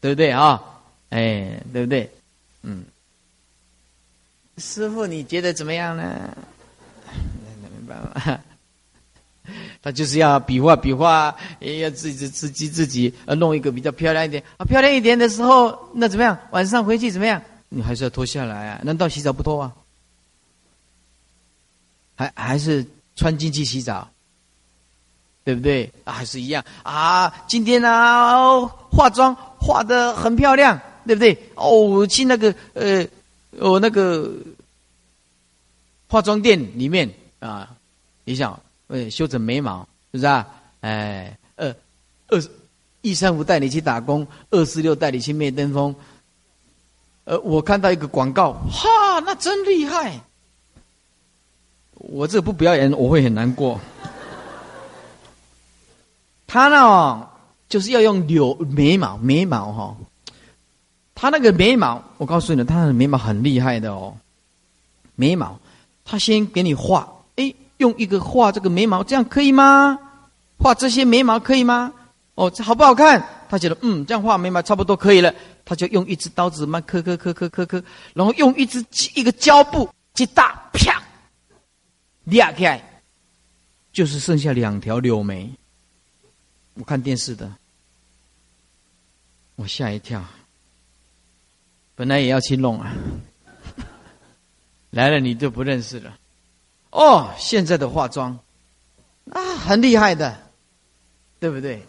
[0.00, 0.62] 对不对啊？
[1.10, 2.08] 哎，对不对？
[2.62, 2.84] 嗯，
[4.58, 6.36] 师傅，你觉得怎么样呢？
[7.06, 8.40] 那没办法？
[9.82, 16.38] 他就是要比划比划，也要自己自己自己呃弄一个比较漂亮一点啊，漂亮一点的时候，那怎么样？
[16.52, 17.42] 晚上回去怎么样？
[17.74, 18.80] 你还是要脱下来啊？
[18.84, 19.74] 难道洗澡不脱啊？
[22.14, 24.08] 还还是穿进去洗澡？
[25.42, 25.92] 对不对？
[26.04, 27.28] 啊，还是一样啊！
[27.48, 31.36] 今天呢，化妆化的很漂亮，对不对？
[31.56, 33.06] 哦，去那个呃，
[33.58, 34.30] 哦那个
[36.08, 37.76] 化妆店里面啊，
[38.24, 40.48] 你想，呃，修整眉毛，是不是啊？
[40.80, 41.74] 哎，二
[42.28, 42.42] 二
[43.02, 45.94] 一三五带你去打工，二四六带你去灭登峰。
[47.24, 50.20] 呃，我看到一个广告，哈，那真厉害！
[51.94, 53.80] 我这不表演，我会很难过。
[56.46, 57.26] 他呢，
[57.68, 59.96] 就是要用柳眉毛，眉毛哈。
[61.14, 64.16] 他那个眉毛，我告诉你，他的眉毛很厉害的哦。
[65.14, 65.58] 眉毛，
[66.04, 69.98] 他先给你画，哎，用一个画这个眉毛，这样可以吗？
[70.58, 71.92] 画这些眉毛可以吗？
[72.34, 73.43] 哦，这好不好看？
[73.54, 75.32] 他觉得嗯，这样画眉毛差不多可以了。
[75.64, 81.00] 他就用一支刀子，慢磕磕磕磕磕磕，然后用一支一个胶布，一大啪，
[82.24, 83.02] 裂开，
[83.92, 85.48] 就是剩下两条柳眉。
[86.74, 87.48] 我看电视的，
[89.54, 90.24] 我吓一跳。
[91.94, 92.92] 本来也要去弄啊，
[94.90, 96.18] 来了你就不认识了。
[96.90, 98.36] 哦，现在的化妆
[99.30, 100.36] 啊，很厉害的，
[101.38, 101.80] 对不对？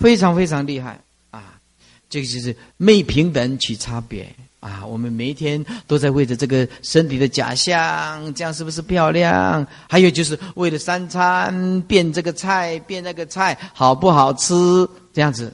[0.00, 0.98] 非常非常厉害
[1.30, 1.60] 啊！
[2.08, 4.84] 这个就是没平等取差别啊！
[4.84, 9.66] 我们每一天都在为着这个身体的假象，这样是不是漂亮？
[9.88, 14.88] 还有就是为了三餐变这个菜变那个菜好不好吃？
[15.12, 15.52] 这样子，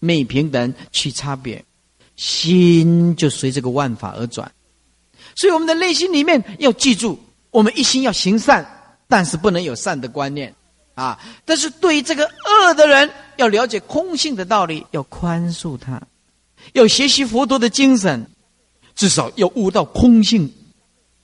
[0.00, 1.64] 没平等取差别，
[2.16, 4.52] 心就随这个万法而转。
[5.34, 7.18] 所以我们的内心里面要记住，
[7.50, 8.64] 我们一心要行善，
[9.08, 10.54] 但是不能有善的观念。
[10.94, 11.18] 啊！
[11.44, 16.00] 但是对于这个恶的人，要了解空性的道理，要宽恕他，
[16.72, 18.24] 要学习佛陀的精神，
[18.94, 20.54] 至少要悟到空性，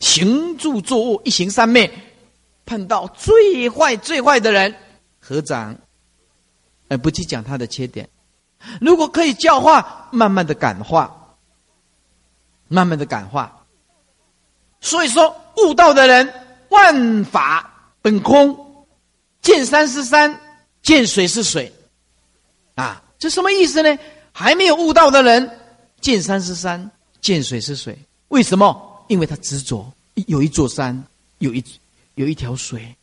[0.00, 1.88] 行住坐卧一行三昧，
[2.66, 4.74] 碰到最坏最坏的人，
[5.20, 5.76] 合掌，
[6.88, 8.08] 而不去讲他的缺点。
[8.80, 11.36] 如果可以教化，慢慢的感化，
[12.66, 13.64] 慢慢的感化。
[14.80, 16.32] 所以说，悟道的人，
[16.70, 18.66] 万法本空。
[19.42, 20.38] 见山是山，
[20.82, 21.72] 见水是水，
[22.74, 23.98] 啊，这什么意思呢？
[24.32, 25.50] 还没有悟道的人，
[26.00, 27.98] 见山是山，见水是水，
[28.28, 29.04] 为什么？
[29.08, 29.92] 因为他执着，
[30.26, 31.02] 有一座山，
[31.38, 31.64] 有一
[32.14, 32.94] 有一条水。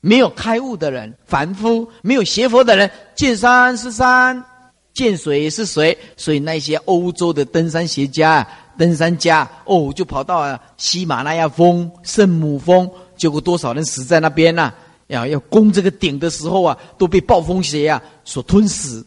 [0.00, 4.44] 没有开悟的人，凡夫没有学佛的人，见山是山，
[4.92, 12.90] 见水是水，所以那些欧洲的登山学家、登山家，哦，就跑到喜马拉雅峰、圣母峰。
[13.16, 14.72] 结果多少人死在那边呢？
[15.08, 19.04] 要要攻这个顶的时候啊，都被暴风雪啊所吞噬，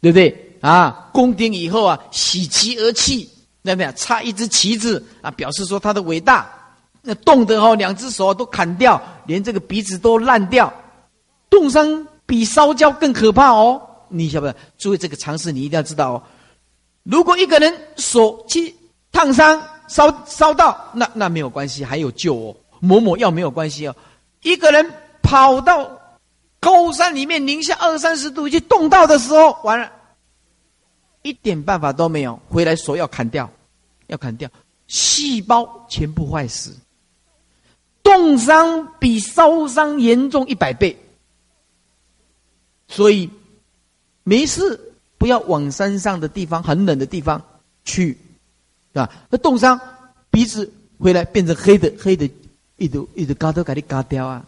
[0.00, 0.58] 对不对？
[0.60, 3.28] 啊，攻顶以后啊，喜极而泣，
[3.60, 6.48] 那边插一只旗子啊，表示说他的伟大。
[7.02, 10.72] 那冻得哦，两只手都砍掉，连这个鼻子都烂掉，
[11.50, 13.80] 冻伤比烧焦更可怕哦。
[14.08, 14.52] 你晓不？
[14.78, 16.22] 注意这个常识，你一定要知道哦。
[17.02, 18.74] 如果一个人手去
[19.12, 22.56] 烫伤、烧烧到，那那没有关系，还有救哦。
[22.86, 23.96] 抹抹药没有关系哦，
[24.42, 26.00] 一个人跑到
[26.60, 29.90] 高山里面，零下二三十度去冻到的时候，完了，
[31.22, 33.50] 一点办法都没有，回来手要砍掉，
[34.06, 34.48] 要砍掉，
[34.86, 36.74] 细胞全部坏死，
[38.02, 40.96] 冻伤比烧伤严重一百倍，
[42.88, 43.28] 所以
[44.22, 44.80] 没事
[45.18, 47.42] 不要往山上的地方很冷的地方
[47.84, 48.16] 去，
[48.92, 49.78] 啊，那冻伤
[50.30, 52.30] 鼻子回来变成黑的黑的。
[52.76, 54.44] 一直一直嘎都给你嘎掉啊，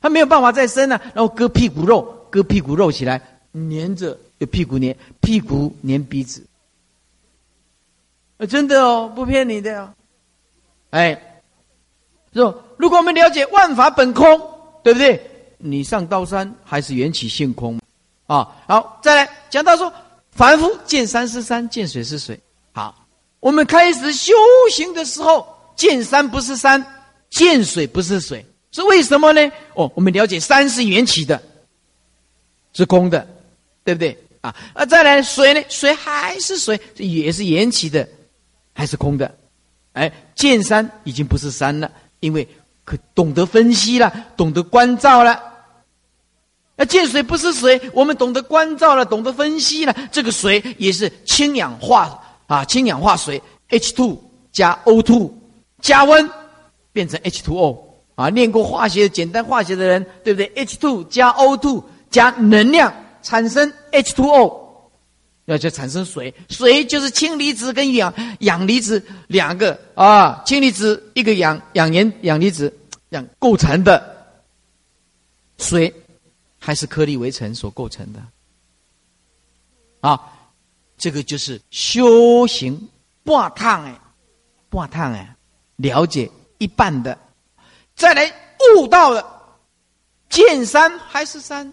[0.00, 3.20] 他没有办法再生了，然后割屁股肉，割屁股肉起来，
[3.52, 6.44] 粘着有屁股粘屁股粘鼻子，
[8.38, 9.94] 啊，真的哦，不骗你的哦，
[10.90, 11.42] 哎，
[12.34, 14.40] 说如果我们了解万法本空，
[14.82, 15.30] 对不对？
[15.58, 17.80] 你上刀山还是缘起性空，
[18.26, 19.92] 啊，好，再来讲到说，
[20.32, 22.38] 凡夫见山是山，见水是水，
[22.72, 23.06] 好，
[23.40, 24.34] 我们开始修
[24.70, 26.84] 行的时候，见山不是山。
[27.36, 29.52] 见水不是水，是为什么呢？
[29.74, 31.40] 哦，我们了解山是缘起的，
[32.72, 33.28] 是空的，
[33.84, 34.16] 对不对？
[34.40, 35.62] 啊，啊，再来水呢？
[35.68, 38.08] 水还是水，也是缘起的，
[38.72, 39.30] 还是空的？
[39.92, 42.48] 哎，见山已经不是山了，因为
[42.86, 45.38] 可懂得分析了，懂得关照了。
[46.74, 54.18] 那见水不是水，我们懂得关照了，懂得分析了，这个水也是氢氧化啊，氢氧化水 H two
[54.52, 55.30] 加 O two
[55.82, 56.26] 加温。
[56.96, 57.78] 变成 H2O
[58.14, 64.58] 啊，练过化学简单化学的人，对不对？H2 加 O2 加能量产生 H2O，
[65.44, 66.34] 那就产生水。
[66.48, 72.74] 水就是氢离子跟氧氧离子两个啊，氢离子一个氧氧盐氧离子
[73.10, 74.32] 样构成的
[75.58, 75.92] 水，
[76.58, 78.22] 还是颗粒围成所构成的
[80.00, 80.18] 啊。
[80.96, 82.88] 这个就是修行
[83.22, 84.00] 半烫哎，
[84.70, 85.36] 半烫哎，
[85.76, 86.30] 了解。
[86.58, 87.18] 一半的，
[87.94, 88.32] 再来
[88.76, 89.24] 悟道的，
[90.28, 91.72] 见山还是山，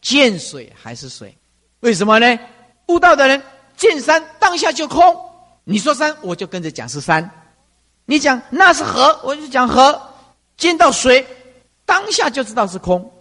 [0.00, 1.36] 见水还是水，
[1.80, 2.38] 为什么呢？
[2.86, 3.42] 悟道的人
[3.76, 5.16] 见山当下就空，
[5.64, 7.30] 你说山我就跟着讲是山，
[8.04, 10.00] 你讲那是河我就讲河，
[10.56, 11.26] 见到水
[11.86, 13.12] 当下就知道是空，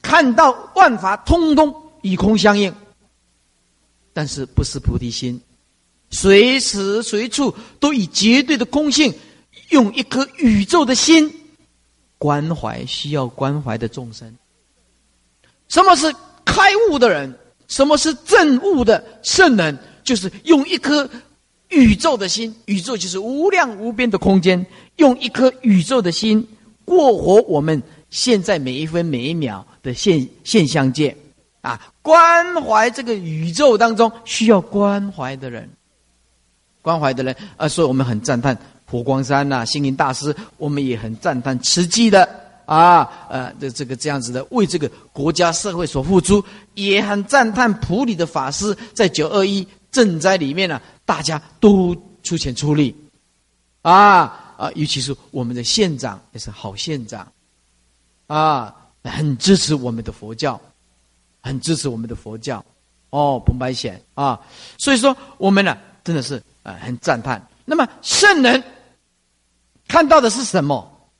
[0.00, 2.74] 看到万法通通与空相应，
[4.12, 5.40] 但是不是菩提心，
[6.10, 9.12] 随时随处都以绝对的空性。
[9.70, 11.32] 用一颗宇宙的心
[12.18, 14.36] 关怀需要关怀的众生。
[15.68, 16.12] 什么是
[16.44, 17.32] 开悟的人？
[17.68, 19.78] 什么是正悟的圣人？
[20.02, 21.08] 就是用一颗
[21.68, 24.64] 宇宙的心，宇宙就是无量无边的空间，
[24.96, 26.48] 用一颗宇宙的心
[26.86, 31.14] 过活我们现在每一分每一秒的现现象界，
[31.60, 35.68] 啊，关怀这个宇宙当中需要关怀的人，
[36.80, 38.56] 关怀的人啊，所以我们很赞叹
[38.90, 42.28] 佛光山呐，星云大师，我们也很赞叹慈济的
[42.64, 46.42] 啊，呃，这这个这样子的为这个国家社会所付出，
[46.74, 52.94] 也很赞叹普里的法师在九二一赈灾里面呢，大家都出钱出力，
[53.82, 57.30] 啊啊，尤其是我们的县长也是好县长，
[58.26, 58.74] 啊，
[59.04, 60.60] 很支持我们的佛教。
[61.40, 62.62] 很支持我们的佛教，
[63.10, 64.38] 哦，彭白显啊，
[64.76, 67.40] 所以说我们呢真的是啊很赞叹。
[67.64, 68.62] 那么圣人
[69.88, 71.10] 看到的是什么？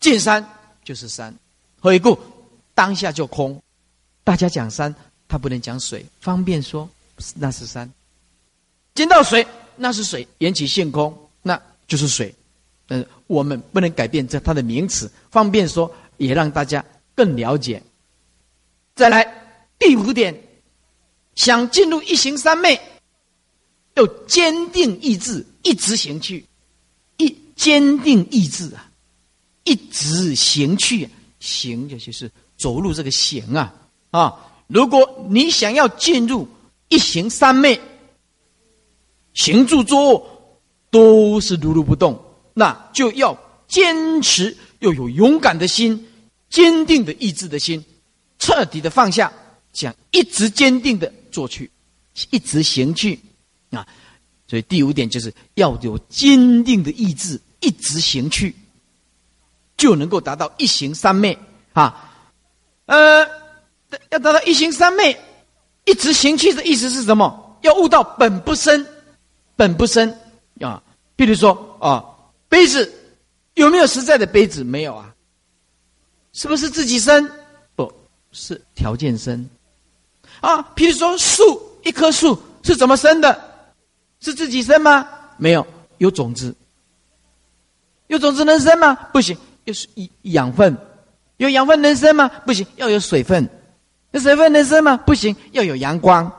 [0.00, 0.48] 见山
[0.84, 1.34] 就是山，
[1.80, 2.16] 何以故？
[2.74, 3.60] 当下就空。
[4.22, 4.94] 大家讲山，
[5.26, 6.88] 他不能讲水，方便说
[7.34, 7.90] 那是山。
[8.94, 9.46] 见到水，
[9.76, 12.34] 那是水，缘起性空，那就是水。
[12.88, 16.82] 嗯，我们不能改变这它的名词，方便说，也让大家
[17.14, 17.82] 更了解。
[18.94, 19.24] 再来
[19.78, 20.34] 第五点，
[21.34, 22.80] 想进入一行三昧，
[23.94, 26.47] 要坚定意志，一直行去，
[27.58, 28.88] 坚定意志啊，
[29.64, 33.74] 一直行去，行就是走路这个行啊
[34.12, 34.32] 啊！
[34.68, 36.48] 如果你想要进入
[36.88, 37.80] 一行三昧，
[39.34, 42.22] 行住坐卧都是如如不动，
[42.54, 43.36] 那就要
[43.66, 46.06] 坚持，要有勇敢的心，
[46.48, 47.84] 坚定的意志的心。
[48.38, 49.32] 彻底的放下，
[49.72, 51.68] 讲一直坚定的做去，
[52.30, 53.18] 一直行去
[53.70, 53.84] 啊！
[54.46, 58.54] 所以第五点就是要有坚定的意志，一直行去，
[59.76, 61.38] 就能够达到一行三昧
[61.72, 62.12] 啊！
[62.86, 63.26] 呃，
[64.10, 65.18] 要达到一行三昧，
[65.84, 67.58] 一直行去的意思是什么？
[67.62, 68.86] 要悟到本不生，
[69.56, 70.16] 本不生
[70.60, 70.82] 啊！
[71.16, 72.04] 比如说啊，
[72.48, 72.92] 杯子
[73.54, 74.62] 有没有实在的杯子？
[74.62, 75.12] 没有啊，
[76.32, 77.28] 是不是自己生？
[77.74, 77.92] 不
[78.30, 79.48] 是条件生，
[80.40, 81.42] 啊，譬如说树，
[81.82, 83.44] 一棵树是怎么生的？
[84.20, 85.08] 是自己生吗？
[85.36, 85.66] 没有，
[85.98, 86.54] 有种子。
[88.08, 88.94] 有种子能生吗？
[89.12, 89.88] 不行，又是
[90.22, 90.76] 养分。
[91.36, 92.28] 有养分能生吗？
[92.44, 93.48] 不行，要有水分。
[94.10, 94.96] 那水分能生吗？
[94.96, 96.30] 不行，要有阳光。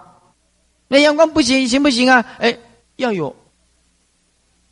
[0.87, 2.25] 那阳光不行，行不行啊？
[2.39, 2.57] 哎，
[2.97, 3.35] 要有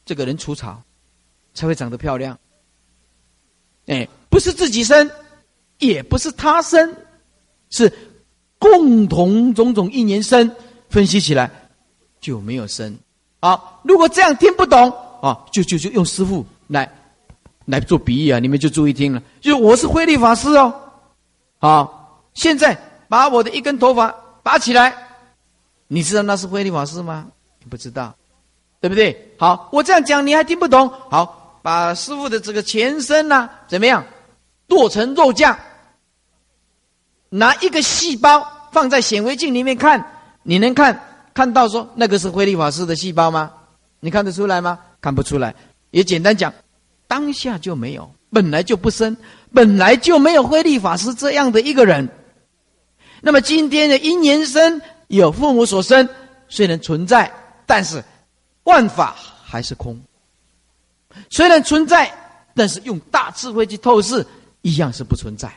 [0.06, 0.82] 这个人除草，
[1.54, 2.38] 才会长得漂亮。
[3.86, 5.10] 哎，不是自己生，
[5.80, 6.96] 也不是他生。
[7.70, 7.92] 是
[8.58, 10.50] 共同种种一年生，
[10.90, 11.52] 分析起来
[12.20, 12.98] 就没有生。
[13.40, 14.90] 好，如果这样听不懂
[15.22, 16.90] 啊，就就就用师傅来
[17.66, 19.22] 来做比喻啊，你们就注意听了。
[19.42, 20.74] 就我是慧利法师哦，
[21.60, 24.14] 好，现在把我的一根头发
[24.44, 24.94] 拔起来，
[25.88, 27.28] 你知道那是慧利法师吗？
[27.70, 28.16] 不知道，
[28.80, 29.34] 对不对？
[29.38, 30.90] 好，我这样讲你还听不懂。
[31.10, 34.06] 好，把师傅的这个前身呢，怎么样
[34.68, 35.58] 剁成肉酱？
[37.30, 40.06] 拿一个细胞放在显微镜里面看，
[40.44, 40.98] 你能看
[41.34, 43.52] 看到说那个是慧利法师的细胞吗？
[44.00, 44.80] 你看得出来吗？
[45.02, 45.54] 看不出来。
[45.98, 46.54] 也简单讲，
[47.08, 49.18] 当下就没有，本来就不生，
[49.52, 52.08] 本来就没有慧利法师这样的一个人。
[53.20, 56.08] 那么今天的因缘生有父母所生，
[56.50, 57.34] 虽然存在，
[57.66, 58.04] 但是
[58.66, 60.00] 万法还是空。
[61.32, 62.14] 虽然存在，
[62.54, 64.24] 但是用大智慧去透视，
[64.62, 65.52] 一样是不存在。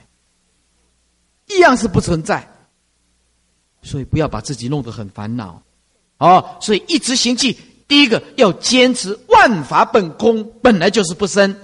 [1.49, 2.49] 一样是不存在，
[3.82, 5.61] 所以不要把自己弄得很烦恼，
[6.16, 7.59] 哦，所以一直行气。
[7.91, 11.57] 第一个要坚持万法本空，本来就是不生，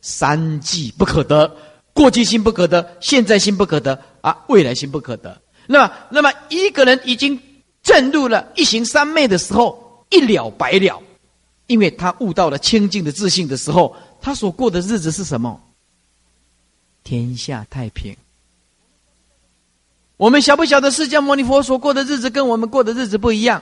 [0.00, 1.56] 三际不可得，
[1.92, 5.36] 过去心不可得，现在心不可得啊，未来心不可得。
[5.66, 7.36] 那么，那么一个人已经
[7.82, 11.02] 证入了一行三昧的时候，一了百了，
[11.66, 15.60] 因为他悟到了清净的自信的时候，他所过的日子是什么？
[17.02, 18.16] 天下太平。
[20.16, 23.60] 我们晓不晓得释迦牟尼佛所过的日子跟我们过的日子不一样？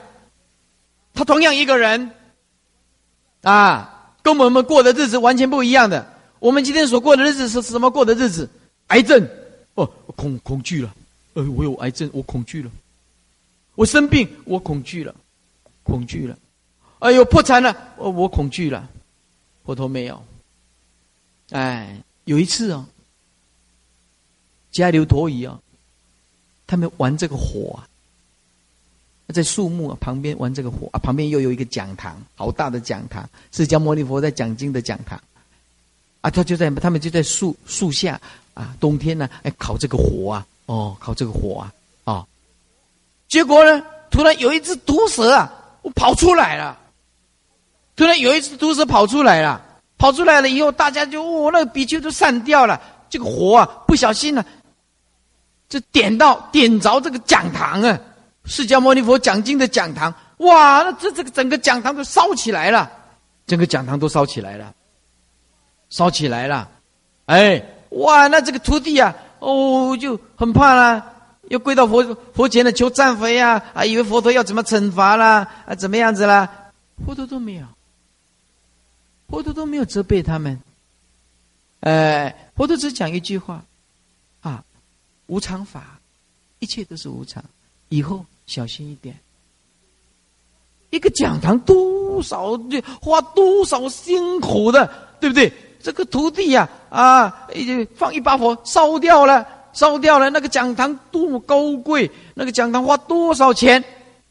[1.14, 2.10] 他同样一个人，
[3.42, 6.14] 啊，跟我们过的日子完全不一样的。
[6.38, 8.48] 我们今天所过的日子是什么过的日子？
[8.88, 9.28] 癌症，
[9.74, 9.86] 哦，
[10.16, 10.94] 恐恐惧了，
[11.34, 12.70] 呃，我有癌症，我恐惧了。
[13.74, 15.14] 我生病，我恐惧了，
[15.82, 16.36] 恐惧了。
[16.98, 18.88] 哎呦，破产了，我我恐惧了。
[19.64, 20.22] 佛陀没有。
[21.50, 22.86] 哎，有一次哦，
[24.70, 25.60] 加流陀夷哦。
[26.66, 27.88] 他们玩这个火啊，
[29.30, 35.20] 在树木旁边玩这个火啊，旁边又有一个讲堂，好大的讲堂，释迦牟尼佛在讲经的讲堂，
[36.20, 38.20] 啊，他就在他们就在树树下
[38.54, 41.72] 啊，冬天呢，哎，烤这个火啊，哦，烤这个火啊，
[42.04, 42.26] 啊，
[43.28, 45.52] 结果呢，突然有一只毒蛇啊，
[45.82, 46.78] 我跑出来了，
[47.96, 49.62] 突然有一只毒蛇跑出来了，
[49.98, 54.44] 跑出来了以后，大家就哦，那个比丘都散掉了，这个火啊，不小心呢。
[55.68, 57.96] 就点到点着这个讲堂啊，
[58.44, 62.90] 释迦牟尼佛讲经的讲堂，哇，那这这个整个讲堂都烧起来了，
[63.46, 64.74] 整个讲堂都烧起来了，
[65.88, 66.70] 烧起来了，
[67.26, 71.14] 哎，哇，那这个徒弟啊，哦，就很怕啦，
[71.48, 76.48] 要跪到佛佛前的求忏悔呀，啊，以为佛陀要怎么惩罚啦，啊，怎么样子啦？
[77.04, 77.66] 佛陀都没有，
[79.28, 80.60] 佛陀都没有责备他们，
[81.80, 83.64] 哎，佛陀只讲一句话。
[84.40, 84.64] 啊
[85.26, 86.00] 无常法，
[86.60, 87.44] 一切都是无常。
[87.90, 89.14] 以后小心一点。
[90.88, 92.58] 一个讲堂多少
[93.00, 95.52] 花多少辛苦的，对不对？
[95.82, 97.48] 这个徒弟呀，啊，
[97.94, 100.28] 放一把火烧掉了，烧掉了。
[100.30, 103.82] 那个讲堂多么高贵，那个讲堂花多少钱？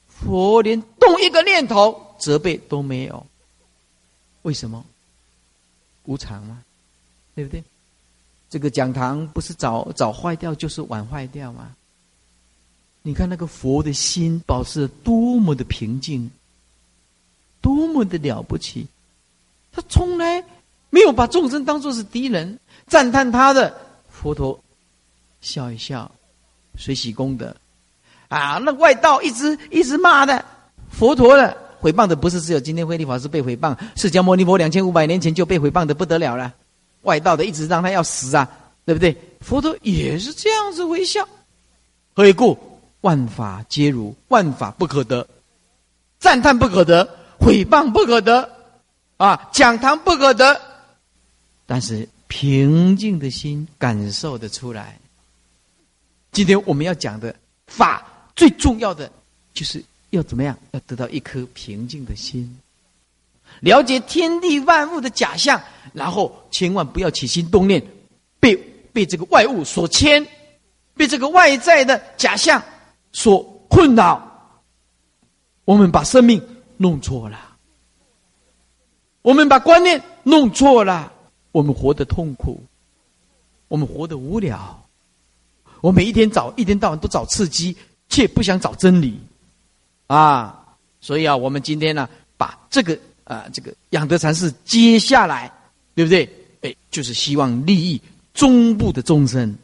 [0.07, 3.25] 佛连动一个念头责备都没有。
[4.41, 4.83] 为什么？
[6.05, 6.61] 无常吗？
[7.35, 7.63] 对不对？
[8.49, 11.71] 这个讲堂不是早早坏掉，就是晚坏掉吗？
[13.01, 16.29] 你看那个佛的心保持多么的平静，
[17.61, 18.85] 多么的了不起！
[19.71, 20.43] 他从来
[20.89, 23.73] 没有把众生当作是敌人，赞叹他的
[24.09, 24.59] 佛陀，
[25.41, 26.11] 笑一笑，
[26.77, 27.55] 随喜功德。
[28.27, 30.43] 啊，那外道一直一直骂的
[30.91, 36.53] 佛陀的，诽谤的不是只有今天慧立法师被诽谤，释迦牟尼佛两千五百年前就被诽谤的不得了了。
[37.03, 38.47] 外道的一直让他要死啊，
[38.85, 39.15] 对不对？
[39.39, 41.27] 佛陀也是这样子微笑。
[42.13, 42.57] 何以故？
[43.01, 45.27] 万法皆如，万法不可得，
[46.19, 47.07] 赞叹不可得，
[47.39, 48.49] 毁谤不可得，
[49.17, 50.59] 啊，讲堂不可得。
[51.65, 54.99] 但是平静的心感受得出来。
[56.31, 57.33] 今天我们要讲的
[57.67, 59.11] 法，最重要的
[59.53, 60.57] 就是要怎么样？
[60.71, 62.59] 要得到一颗平静的心。
[63.61, 65.61] 了解天地万物的假象，
[65.93, 67.83] 然后千万不要起心动念，
[68.39, 68.55] 被
[68.93, 70.25] 被这个外物所牵，
[70.95, 72.63] 被这个外在的假象
[73.11, 74.25] 所困扰。
[75.65, 76.41] 我们把生命
[76.77, 77.39] 弄错了，
[79.21, 81.11] 我们把观念弄错了，
[81.51, 82.61] 我们活得痛苦，
[83.67, 84.83] 我们活得无聊，
[85.81, 87.75] 我每一天找一天到晚都找刺激，
[88.09, 89.19] 却不想找真理，
[90.07, 90.75] 啊！
[91.01, 92.99] 所以啊，我们今天呢，把这个。
[93.25, 95.53] 啊，这个养德禅师接下来，
[95.93, 96.27] 对不对？
[96.61, 98.01] 哎，就是希望利益
[98.33, 99.55] 中部的众生，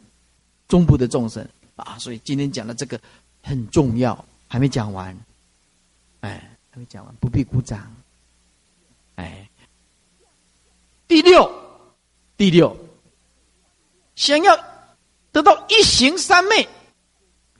[0.68, 1.44] 中部的众生
[1.76, 1.98] 啊。
[1.98, 3.02] 所以今天讲的这个
[3.46, 5.16] 很重要，还没讲完，
[6.22, 7.96] 哎，还没讲完，不必鼓掌。
[9.18, 9.48] 哎，
[11.08, 11.48] 第六，
[12.36, 12.76] 第六，
[14.16, 14.58] 想要
[15.32, 16.68] 得到一行三昧，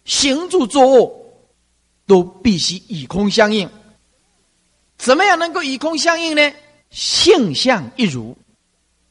[0.06, 1.48] 行住坐卧
[2.08, 3.70] 都必须以空相应。
[4.98, 6.52] 怎么样能够以空相应呢？
[6.90, 8.36] 性相一如。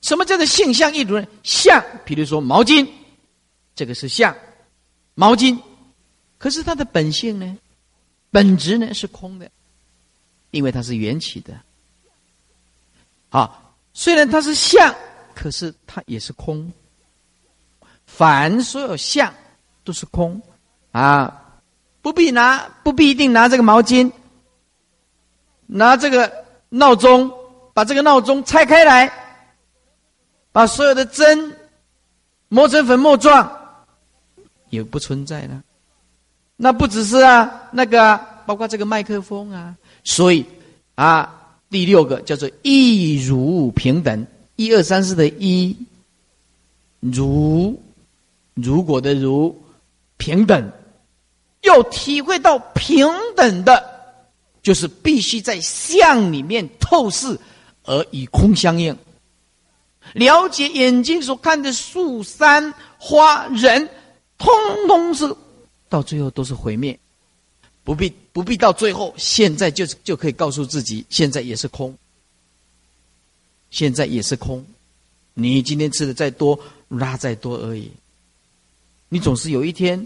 [0.01, 1.27] 什么叫做性相一如呢？
[1.45, 2.87] 相，比如说毛巾，
[3.77, 4.37] 这个是相，
[5.15, 5.57] 毛巾。
[6.45, 7.57] 可是它的本性呢？
[8.31, 9.51] 本质呢是空的，
[10.51, 11.59] 因为它是缘起的。
[13.31, 14.95] 啊，虽然它是相，
[15.35, 16.71] 可是它也是空。
[18.05, 19.33] 凡所有相
[19.85, 20.39] 都是空
[20.93, 21.63] 啊，
[22.03, 24.13] 不必拿，不必一定拿这个毛巾。
[25.65, 27.33] 拿这个闹钟，
[27.73, 29.11] 把这个闹钟拆开来，
[30.53, 31.57] 把所有的针
[32.49, 33.51] 磨成粉末状，
[34.69, 35.65] 也不存在了。
[36.65, 40.43] 那不只是啊，那个包括这个麦克风啊，所以
[40.95, 41.31] 啊，
[41.69, 45.77] 第六个叫做一如平等，一二三四的一
[47.01, 47.79] 如
[48.55, 49.55] 如果的如
[50.17, 50.73] 平等，
[51.61, 53.07] 要体会到平
[53.37, 53.93] 等的。
[54.63, 57.39] 就是必须在相里面透视，
[57.85, 58.97] 而以空相应。
[60.15, 63.87] 了解眼睛所看的树、山、花、人，
[64.39, 64.51] 通
[64.89, 65.27] 通是
[65.95, 66.99] 到最后都是毁灭。
[67.85, 71.97] 不必不必到最后，现在就就可以告诉自己，现在也是空。
[73.71, 74.65] 现在也是空。
[75.35, 77.93] 你今天吃的再多，拉再多而已。
[79.09, 80.05] 你总是有一天，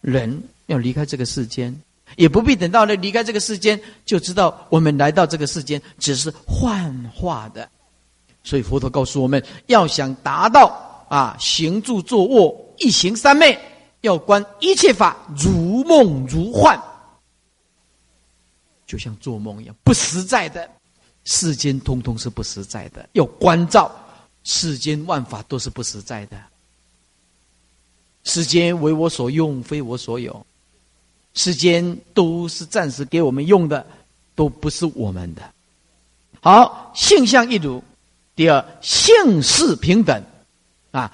[0.00, 1.80] 人要离开这个世间。
[2.16, 7.70] 也不必等到了离开这个世间，就知道我们来到这个世间只是幻化的。
[8.42, 13.56] 所以佛陀告诉我们要想达到啊行住坐卧一行三昧，
[14.00, 16.80] 要观一切法如梦如幻，
[18.86, 20.68] 就像做梦一样不实在的。
[21.24, 23.94] 世间通通是不实在的，要关照
[24.42, 26.40] 世间万法都是不实在的。
[28.24, 30.44] 世间为我所用，非我所有。
[31.34, 33.86] 世间都是暂时给我们用的，
[34.34, 35.42] 都不是我们的。
[36.40, 37.84] 好，性相一如。
[38.34, 40.24] 第二，性事平等，
[40.90, 41.12] 啊，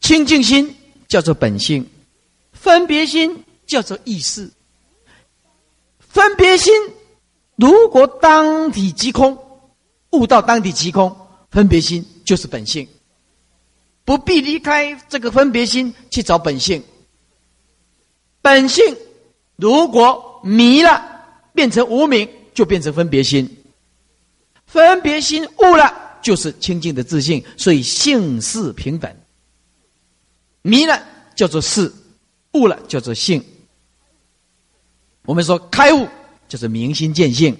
[0.00, 0.76] 清净心
[1.10, 1.84] 叫做本性，
[2.52, 4.48] 分别心叫做意识。
[5.98, 6.72] 分别心
[7.56, 9.36] 如果当体即空，
[10.12, 11.14] 悟到当体即空，
[11.50, 12.88] 分别心就是本性，
[14.04, 16.80] 不必离开这个分别心去找本性。
[18.40, 18.96] 本性
[19.56, 21.02] 如果迷了，
[21.52, 23.46] 变成无名，就变成分别心；
[24.64, 25.92] 分别心悟了，
[26.22, 27.44] 就是清净的自信。
[27.56, 29.12] 所以性是平等。
[30.62, 31.02] 迷了
[31.34, 31.92] 叫做事，
[32.52, 33.42] 悟了叫做性。
[35.24, 36.08] 我们说开悟
[36.48, 37.56] 就是明心见性，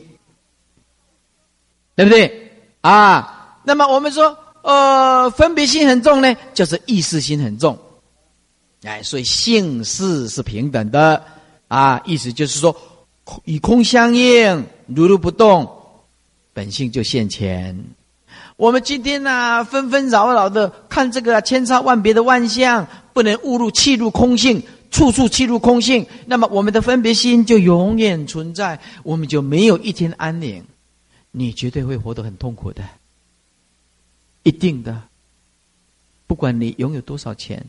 [1.94, 3.60] 对不对啊？
[3.64, 7.78] 那么我们说，呃，分别心很重呢，就是意识心很重。
[8.82, 11.22] 哎，所以性事是平等的
[11.68, 12.74] 啊，意思就是说，
[13.44, 15.70] 与空相应，如如不动，
[16.52, 17.78] 本性就现前。
[18.60, 30.62] 我们今天呢，纷纷扰扰的看这个千差万别的万象，不能误入气入空性，处处气入空性，那么我们的分别心就永远存在，我们就没有一天安宁，
[31.30, 32.84] 你绝对会活得很痛苦的，
[34.42, 35.04] 一定的。
[36.26, 37.64] 不管你拥有多少钱。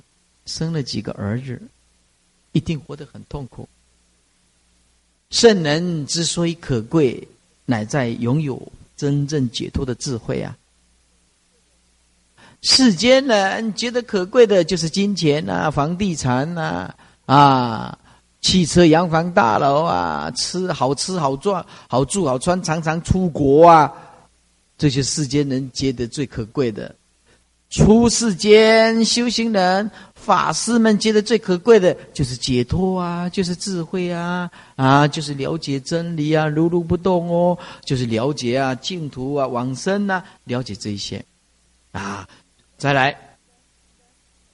[0.48, 1.62] 生了几个儿子，
[2.52, 3.70] 一定活得很痛苦。
[5.30, 7.26] 圣人之所以可贵，
[7.66, 8.60] 乃在拥有
[8.98, 10.58] 真正解脱的智慧啊！
[12.62, 16.94] 世间人觉得可贵的就是金钱呐、房地产呐、
[17.26, 17.98] 啊、
[18.42, 23.92] 汽车、洋房、大楼啊、吃好吃好赚、好住好穿、常常出国啊，
[24.78, 26.96] 这些世间人觉得最可贵的。
[27.70, 29.90] 出世间修行人。
[30.14, 41.26] 法师们觉得最可贵的就是解脱啊，就是智慧啊，啊，就是了解真理啊，如如不动哦，就是了解啊净土啊往生呐，了解这一些，
[41.92, 42.30] 啊，
[42.82, 43.16] 再来，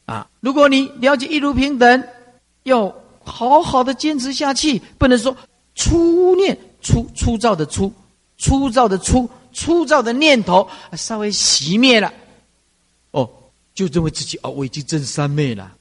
[0.06, 2.04] 啊，如果你了解一如平等，
[2.64, 5.34] 要好好的坚持下去，不能说
[5.76, 7.90] 粗念粗粗糙的粗，
[8.38, 12.12] 粗糙的粗，粗糙的念头稍微熄灭了。
[13.12, 13.30] 哦
[13.74, 15.72] 就认为自己哦，我已经证三昧了，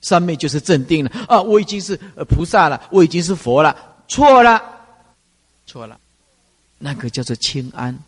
[0.00, 1.42] 三昧就是镇定了啊！
[1.42, 1.96] 我已经是
[2.28, 4.62] 菩萨了，我已经是佛了，错了，
[5.66, 5.98] 错了，
[6.78, 7.98] 那个叫做清安。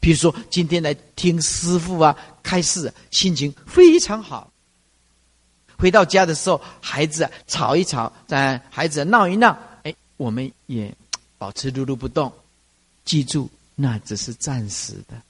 [0.00, 2.16] 比如说今天来听师傅啊
[2.48, 4.50] 开始，心情非常好。
[5.76, 10.90] 回到家的时候，孩子吵一吵，在孩子闹一闹，哎，我们也
[11.36, 12.32] 保持如如不动，
[13.04, 15.20] 记住，那只是暂时的，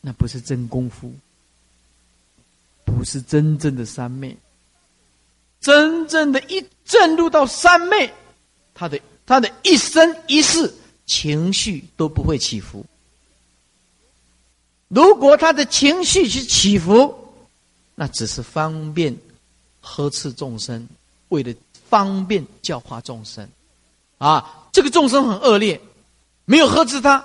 [0.00, 1.12] 那不是真功夫。
[2.84, 4.36] 不是真正的三昧，
[5.60, 8.12] 真正的一正入到三昧，
[8.74, 10.72] 他的他的一生一世
[11.04, 12.86] 情绪都不会起伏。
[14.94, 17.14] 如果他的情绪去起伏，
[17.94, 19.16] 那只是方便
[19.80, 20.86] 呵斥众生，
[21.30, 21.54] 为了
[21.88, 23.48] 方便教化众生，
[24.18, 25.80] 啊，这个众生很恶劣，
[26.44, 27.24] 没有呵斥他，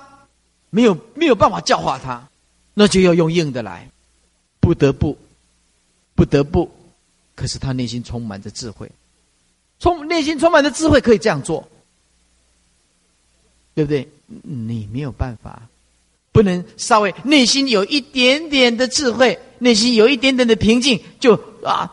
[0.70, 2.26] 没有没有办法教化他，
[2.72, 3.90] 那就要用硬的来，
[4.60, 5.16] 不得不。
[6.14, 6.68] 不得不，
[7.36, 8.90] 可是他内心充满着智慧，
[9.78, 11.68] 充内心充满着智慧可以这样做，
[13.72, 14.08] 对不对？
[14.26, 15.62] 你没有办法，
[16.32, 21.90] 不能稍微内心有一点点的智慧，内心有一点点的平静，就啊，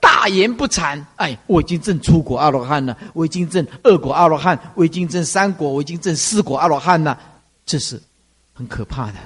[0.00, 1.04] 大言不惭。
[1.16, 7.18] 哎，我已经证出国阿罗汉了，我已经证二果阿罗汉，我已经证三果，我已经证四果阿罗汉了，
[7.66, 8.00] 这是
[8.54, 9.18] 很可怕的，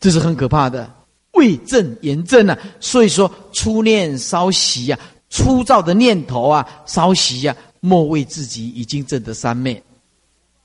[0.00, 0.92] 这是很可怕的。
[1.32, 4.98] 为正言正啊，所以说初念稍息呀，
[5.30, 9.80] 粗糙的念头啊，稍息呀，莫为自己已经证得三昧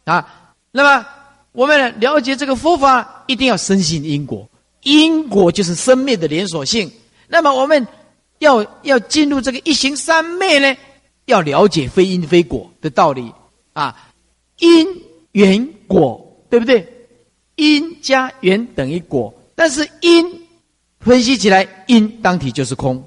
[0.04, 0.26] 啊。
[0.72, 1.06] 那么
[1.54, 4.50] 我们了解这个佛法，一定要深信因果，
[4.82, 6.92] 因果就是生灭的连锁性。
[7.28, 7.88] 那么我们
[8.40, 10.76] 要要进入这个一行三昧呢，
[11.26, 13.32] 要了解非因非果的道理
[13.72, 14.12] 啊，
[14.60, 14.86] 因
[15.32, 16.86] 缘果对不对？
[17.56, 20.44] 因加缘等于果，但是因。
[21.04, 23.04] 分析起来，因当体就是空；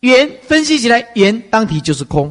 [0.00, 2.28] 缘分析起来，缘当体就是空；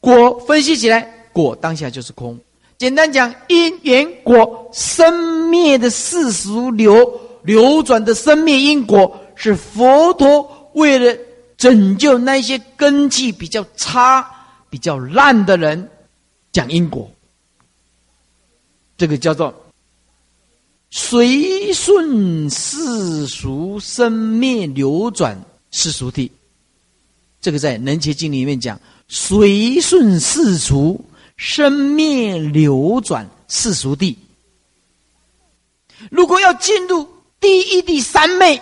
[0.00, 2.40] 果分析起来，果当下就是空。
[2.80, 11.14] 简单讲，因缘果生灭的世俗流流转的生灭因果，是佛陀为了
[11.58, 14.26] 拯救那些根基比较差、
[14.70, 15.90] 比较烂的人
[16.52, 17.06] 讲因果。
[18.96, 19.54] 这个叫做。
[20.90, 25.38] 随顺世俗生灭流转
[25.70, 26.30] 世俗谛，
[27.42, 30.98] 这个在《能切经》里面讲：随顺世俗
[31.40, 34.18] 生灭流转世俗地。
[36.10, 37.08] 如果要进入
[37.40, 38.60] 第一、第三昧，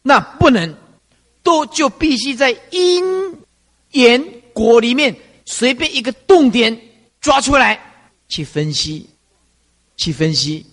[0.00, 0.72] 那不能
[1.42, 3.02] 都就必须在因
[3.90, 5.14] 缘果里面
[5.44, 6.80] 随便一个动点
[7.20, 7.80] 抓出来
[8.28, 9.04] 去分析，
[9.96, 10.64] 去分析。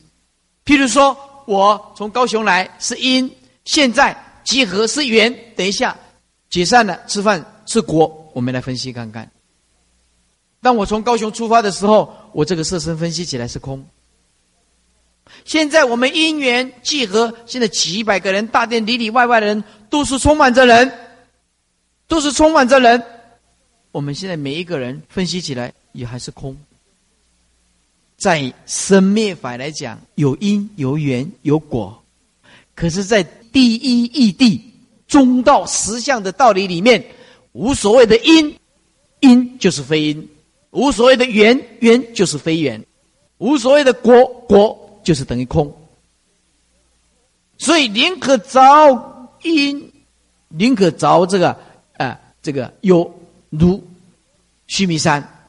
[0.63, 3.27] 譬如说，我从高雄来是因，
[3.65, 5.97] 现在集合是缘，等一下
[6.51, 9.27] 解散了吃饭是果，我们来分析看看。
[10.61, 13.85] 当我从高雄出发的时候，我这个色身分析起来是空。
[15.45, 20.91] 现在我们因缘聚合，现在几百个人，大殿里里外外的人都是充满着人，
[22.07, 23.01] 都是充满着人。
[23.91, 26.57] 我们现在每一个人分析起来也还是空。
[28.17, 32.03] 在生灭法来讲，有因有缘有果，
[32.75, 34.59] 可是，在第一义谛
[35.07, 37.05] 中道实相的道理里面，
[37.53, 38.59] 无所谓的因，
[39.21, 40.21] 因就是非因；
[40.71, 42.81] 无所谓的缘，缘就是非缘；
[43.37, 44.85] 无所谓的果，果。
[45.01, 45.73] 就是等于空，
[47.57, 49.91] 所以宁可着因，
[50.49, 51.57] 宁可着这个
[51.97, 53.11] 啊，这个有
[53.49, 53.81] 如
[54.67, 55.47] 须弥山，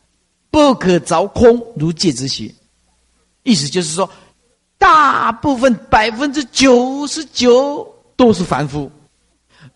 [0.51, 2.55] 不可着空如芥子虚。
[3.43, 4.09] 意思就是说，
[4.79, 8.91] 大部分百分之九十九都是凡夫，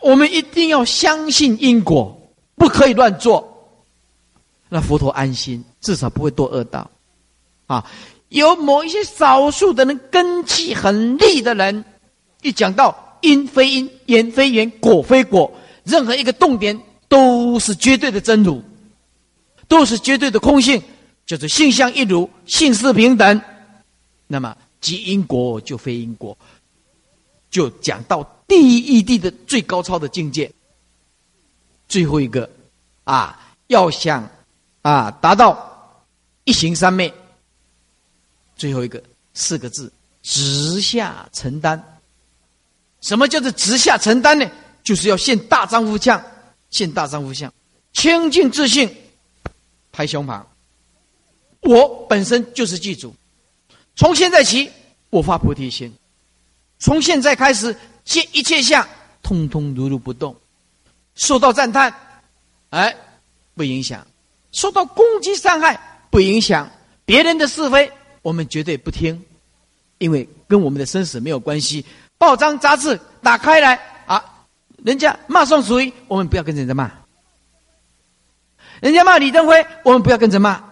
[0.00, 2.16] 我们一定要相信因果，
[2.54, 3.53] 不可以乱做，
[4.68, 6.90] 那佛陀安心，至少不会堕恶道，
[7.66, 7.84] 啊。
[8.30, 11.84] 有某一些少数的人根气很利的人，
[12.42, 15.52] 一讲到因非因，缘非缘，果非果，
[15.84, 18.60] 任何一个动点都是绝对的真如，
[19.68, 20.82] 都是绝对的空性，
[21.24, 23.40] 就是性相一如，性事平等。
[24.26, 26.36] 那么即因果就非因果，
[27.50, 30.50] 就讲到第一义谛的最高超的境界。
[31.86, 32.50] 最后一个
[33.04, 34.28] 啊，要想
[34.84, 36.06] 啊达到
[36.44, 37.12] 一行三昧。
[38.54, 41.82] 最后一个四个字：直下承担。
[43.00, 44.48] 什么叫做直下承担呢？
[44.84, 46.22] 就是要现大丈夫相，
[46.70, 47.52] 现大丈夫相，
[47.92, 48.94] 清净自信，
[49.90, 50.42] 拍胸膛。
[51.60, 53.14] 我本身就是祭祖，
[53.96, 54.70] 从现在起，
[55.08, 55.90] 我发菩提心，
[56.78, 57.74] 从现在开始，
[58.04, 58.86] 见一切相，
[59.22, 60.36] 通通如如不动，
[61.14, 61.92] 受到赞叹，
[62.68, 62.94] 哎，
[63.54, 64.06] 不影响；
[64.54, 65.78] 受到攻击伤害，
[66.10, 66.66] 不影响；
[67.04, 67.90] 别人的是非。
[68.22, 69.20] 我们绝对不听，
[69.98, 71.84] 因为跟我们的生死没有关系。
[72.16, 73.74] 报章杂志打开来
[74.06, 74.24] 啊，
[74.82, 76.88] 人家骂宋楚瑜，我们不要跟着骂；
[78.80, 80.62] 人家骂李登辉，我们不要跟着骂。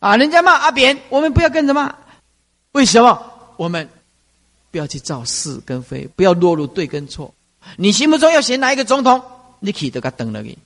[0.00, 1.94] 啊，人家骂阿扁，我们不要跟着骂。
[2.72, 3.32] 为什么？
[3.56, 3.88] 我们
[4.72, 7.32] 不要去造是跟非，不要落入对跟错。
[7.76, 9.22] 你心目中要选哪一个总统，
[9.60, 10.58] 你可以都给他等了你。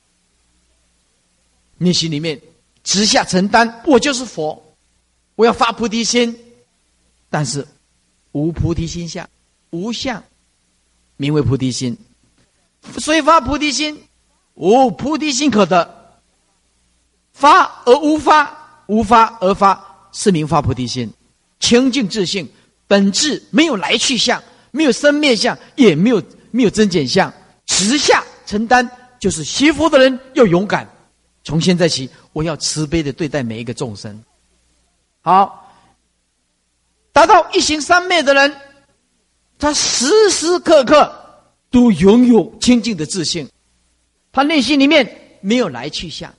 [1.78, 2.40] 你心里面
[2.82, 4.62] 直下承担，我就是佛。
[5.34, 6.34] 我要发菩提心，
[7.28, 7.66] 但是
[8.32, 9.28] 无菩提心相，
[9.70, 10.22] 无相，
[11.16, 11.96] 名为菩提心。
[12.98, 14.02] 所以发菩提心，
[14.54, 15.94] 无菩提心可得。
[17.32, 21.12] 发而无发，无发而发，是名发菩提心。
[21.60, 22.48] 清净自性，
[22.86, 27.30] 本质没有来去相，没有生灭相，也没有没有增减相。
[27.66, 30.88] 直下承担，就是学佛的人要勇敢。
[31.46, 34.20] 从现在起，我要慈悲的对待每一个众生。
[35.20, 35.72] 好，
[37.12, 38.52] 达到一行三昧的人，
[39.56, 41.08] 他时时刻刻
[41.70, 43.48] 都拥有清净的自信，
[44.32, 46.34] 他内心里面没有来去相，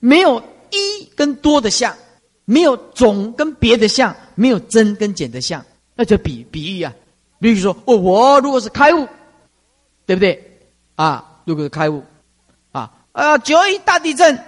[0.00, 0.42] 没有
[0.72, 1.96] 一跟多的相，
[2.44, 5.64] 没有总跟别的相，没有增跟减的相，
[5.94, 6.92] 那就比比喻啊。
[7.38, 9.06] 比如说，我我如果是开悟，
[10.06, 10.58] 对不对？
[10.96, 12.02] 啊，如果是开悟，
[13.18, 14.44] 啊啊，九一大地震，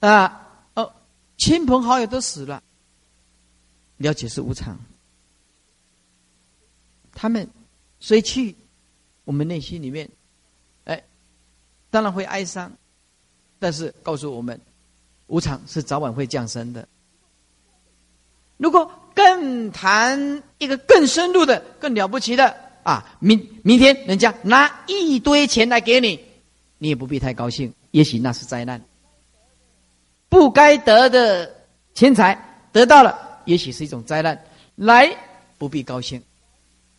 [0.00, 0.40] 啊。
[0.74, 0.92] 哦
[1.36, 2.62] 亲朋好友都死了，
[3.98, 4.78] 了解是无常。
[7.12, 7.48] 他们
[8.00, 8.56] 虽去，
[9.24, 10.08] 我们内心里面，
[10.84, 11.04] 哎，
[11.90, 12.72] 当然会哀伤，
[13.60, 14.60] 但是告诉我们，
[15.28, 16.88] 无常是早晚会降生的。
[18.56, 26.24] 如果更谈一个更深入的、更了不起的啊，明明天人家拿一堆钱来给你，
[26.78, 28.82] 你也不必太高兴，也许那是灾难。
[30.28, 31.48] 不该得的
[31.94, 32.36] 钱财
[32.72, 34.36] 得到了，也许是一种灾难。
[34.74, 35.08] 来
[35.58, 36.20] 不必高兴，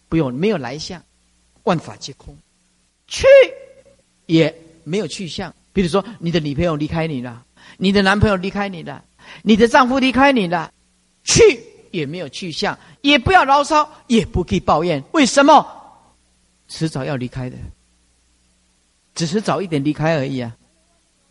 [0.07, 1.03] 不用没有来相，
[1.63, 2.33] 万法皆空；
[3.07, 3.27] 去
[4.25, 5.53] 也没有去向。
[5.73, 9.03] 比如说，你的女朋友离开你了，你的男朋友离开你了，
[9.43, 10.71] 你的丈夫离开你了，
[11.25, 15.03] 去也没有去向，也不要牢骚，也不可以抱怨。
[15.11, 15.67] 为什么？
[16.69, 17.57] 迟早要离开的，
[19.13, 20.55] 只是早一点离开而已啊！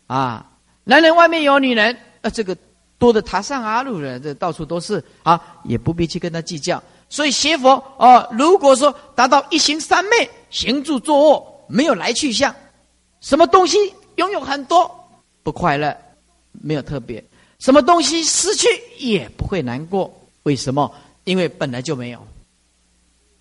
[0.07, 0.51] 啊。
[0.83, 2.55] 男人外面有女人，啊，这个
[2.97, 6.81] 多的塔上阿路人，这到处都是啊，也不必去跟他计较。
[7.09, 12.53] 所以邪佛哦，如果说达到一行三昧，行住坐卧没有来去相，
[13.21, 13.77] 什么东西
[14.15, 14.89] 拥有很多
[15.43, 15.95] 不快乐，
[16.51, 17.23] 没有特别，
[17.59, 20.11] 什么东西失去也不会难过。
[20.43, 20.91] 为什么？
[21.23, 22.19] 因为本来就没有，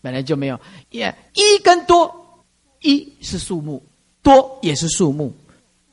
[0.00, 0.58] 本来就没有。
[0.88, 2.42] 也一跟多，
[2.80, 3.82] 一是数目，
[4.22, 5.34] 多也是数目。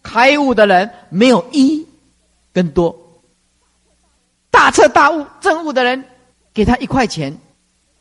[0.02, 1.88] 开悟的人没有一
[2.54, 3.22] 跟多，
[4.50, 6.04] 大彻大悟正悟的人，
[6.54, 7.38] 给他一块钱，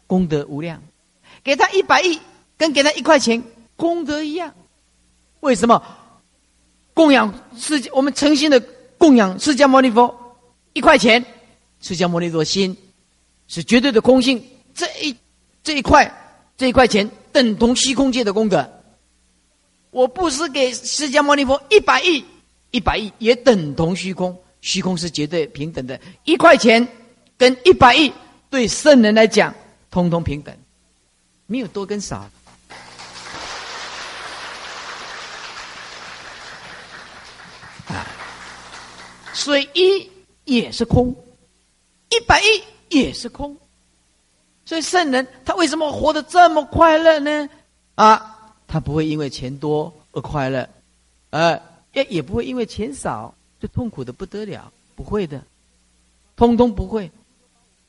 [0.06, 0.78] 功德无量；
[1.44, 2.18] 给他一百亿，
[2.56, 3.42] 跟给他一块钱
[3.76, 4.54] 功德一样。
[5.40, 5.82] 为什么？
[6.94, 8.60] 供养释我们诚心的
[8.98, 10.36] 供养释迦牟尼佛
[10.72, 11.24] 一块钱，
[11.80, 12.76] 释迦牟尼佛心。
[13.52, 14.40] 是绝对的空性，
[14.72, 15.16] 这一
[15.64, 16.08] 这一块
[16.56, 18.79] 这一块钱等同虚空界的功德。
[19.90, 22.24] 我布施给释迦牟尼佛一百亿，
[22.70, 26.00] 一百亿也等同虚空，虚空是绝对平等的。
[26.24, 26.86] 一块钱
[27.36, 28.12] 跟一百亿
[28.48, 29.54] 对圣人来讲，
[29.90, 30.56] 通通平等，
[31.46, 32.28] 没有多跟少。
[37.88, 38.06] 啊，
[39.32, 40.10] 所以一
[40.44, 41.14] 也是空，
[42.10, 42.62] 一百亿。
[42.92, 43.56] 也是空，
[44.64, 47.48] 所以圣人他为什么活得这么快乐呢？
[47.94, 48.29] 啊，
[48.70, 50.68] 他不会因为钱多而快乐，
[51.30, 51.60] 呃，
[51.92, 55.42] 也也不会因为钱少就痛苦的不得了，不会的，
[56.36, 57.10] 通通不会。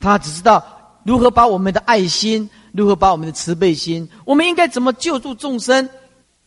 [0.00, 0.64] 他只知道
[1.04, 5.88] 如何把我们的爱心，如何把我们的慈悲心，我们应该怎么救助众生。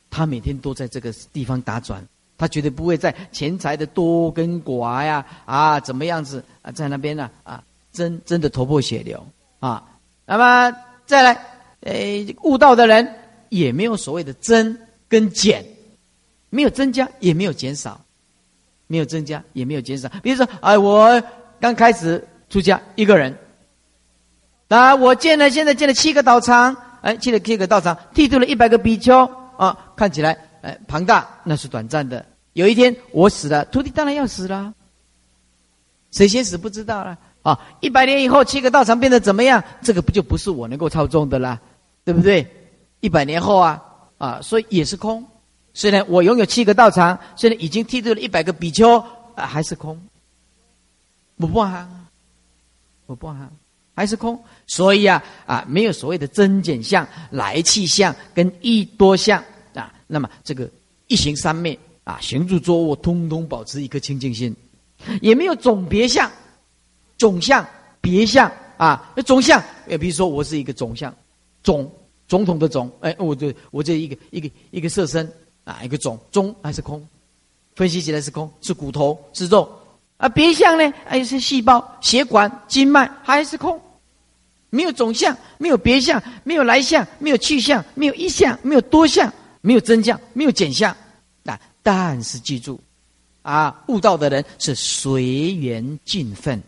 [0.09, 2.05] 他每天都在这个地方打转，
[2.37, 7.63] 他绝对不会在钱财的多跟寡呀，啊，怎么样子啊，在那边呢，啊。
[7.95, 9.25] 真真的头破血流
[9.61, 9.81] 啊！
[10.25, 11.45] 那么再来，
[11.79, 13.15] 诶，悟道的人
[13.55, 14.77] 也没有所谓的增
[15.07, 15.65] 跟减，
[16.49, 18.01] 没有增加也没有减少，
[18.87, 20.09] 没有增加也没有减少。
[20.21, 21.23] 比如说，哎，我
[21.61, 23.37] 刚开始出家一个人，
[24.67, 29.25] 啊，我建了现在建了七个道场，哎，建了七个道场，剃度了一百个比丘
[29.57, 32.25] 啊，看起来哎庞大，那是短暂的。
[32.51, 34.73] 有一天我死了，徒弟当然要死了，
[36.11, 37.17] 谁先死不知道了。
[37.41, 39.63] 啊，一百年以后七个道场变得怎么样？
[39.81, 41.61] 这个不就不是我能够操纵的啦，
[42.03, 42.47] 对不对？
[43.05, 43.83] 一百年后啊，
[44.17, 45.23] 啊，所以也是空。
[45.75, 48.97] 虽然我拥有七个道场，虽然已经剃度了一百个比丘，
[49.35, 50.01] 啊，还是空。
[51.35, 51.87] 我不啊，
[53.05, 53.47] 我不啊，
[53.93, 54.43] 还是空。
[54.65, 59.39] 所以啊，啊，没有所谓的增减相、来去相跟一多相
[59.75, 59.93] 啊。
[60.07, 60.67] 那么这个
[61.05, 64.55] 一行三昧啊，行住坐卧，通通保持一颗清净心，
[65.21, 66.31] 也没有总别相。
[67.19, 67.63] 总相、
[68.01, 71.13] 别相啊，那总相，也，比如说我是一个总相，
[71.61, 71.91] 总
[72.27, 75.31] 总统的总，哎，我这我这一个一个一个色身
[75.63, 77.05] 啊，一个总中还是空，
[77.75, 79.69] 分析起来是空，是骨头是肉。
[80.17, 83.79] 啊，别相呢，哎是细胞、血管、经脉还是空，
[84.69, 90.95] 没有总相，没有别相，没有来相，没有去相，没有一相，没有多相，没有增相，没有减相。
[91.43, 92.79] 啊，但是记住
[93.41, 96.63] 啊，悟道的人是随缘尽分。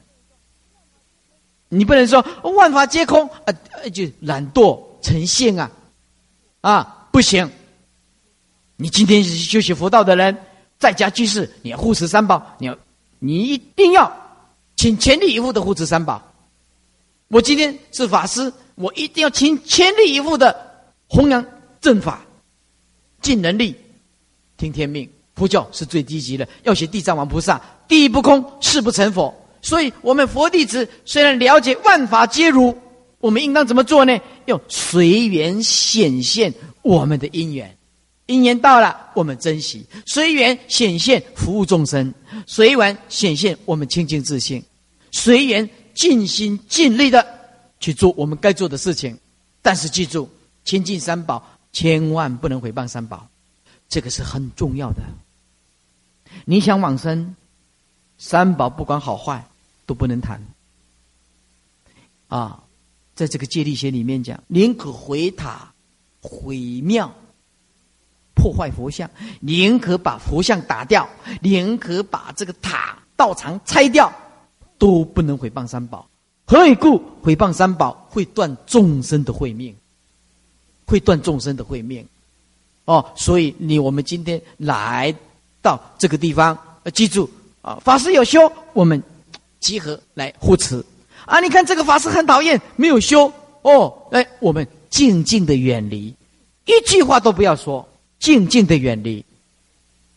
[1.69, 3.53] 你不能说万法皆空啊，
[3.93, 5.71] 就懒惰成性啊，
[6.59, 7.49] 啊不行！
[8.75, 10.37] 你今天是修习佛道的人，
[10.77, 12.77] 在家居士，你要护持三宝，你要
[13.19, 14.11] 你一定要
[14.75, 16.21] 请全力以赴的护持三宝。
[17.29, 20.53] 我今天是法师，我一定要请全力以赴的
[21.07, 21.45] 弘扬
[21.79, 22.21] 正法，
[23.21, 23.73] 尽能力
[24.57, 25.09] 听天命。
[25.35, 29.33] 佛教是最低级的，要学地藏王菩萨，地不空，誓不成佛。
[29.61, 32.77] 所以，我们佛弟子虽然了解万法皆如，
[33.19, 34.19] 我们应当怎么做呢？
[34.45, 37.77] 要随缘显现我们的因缘，
[38.27, 42.13] 因缘到了，我们珍惜；随缘显现服务众生，
[42.45, 44.63] 随缘显现我们清净自信，
[45.11, 47.25] 随缘尽心尽力的
[47.79, 49.17] 去做我们该做的事情。
[49.61, 50.29] 但是记住，
[50.63, 51.43] 亲近三宝，
[51.73, 53.27] 千万不能毁谤三宝，
[53.89, 55.01] 这个是很重要的。
[56.45, 57.35] 你想往生，
[58.17, 59.43] 三宝不管好坏。
[59.87, 60.45] 都不能谈
[62.27, 62.61] 啊！
[63.17, 65.73] 在这个戒律学里面讲，宁可毁塔、
[66.21, 67.11] 毁庙、
[68.35, 69.09] 破坏佛像，
[69.39, 71.09] 宁可把佛像打掉，
[71.41, 74.13] 宁可把这个塔、道场拆掉，
[74.77, 76.07] 都不能毁谤三宝。
[76.45, 77.01] 何以故？
[77.23, 79.75] 毁谤三宝会断众生的慧命，
[80.85, 82.07] 会断众生的慧命。
[82.85, 85.13] 哦，所以你我们今天来
[85.61, 86.55] 到这个地方，
[86.93, 87.27] 记住
[87.63, 88.39] 啊，法师有修，
[88.73, 89.01] 我们。
[89.59, 90.85] 集合来护持
[91.27, 91.41] 啊！
[91.41, 93.93] 你看这个法师很讨厌，没有修哦。
[94.11, 96.15] 哎，我们静静的远离，
[96.65, 99.23] 一句话都不要说，静静的远离，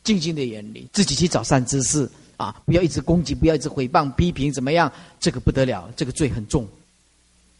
[0.04, 2.54] 静静的远离，自己去找善知识啊！
[2.64, 4.90] 不要一直攻击，不要一直诽谤、批评，怎么样？
[5.18, 6.66] 这个不得了，这个罪很重，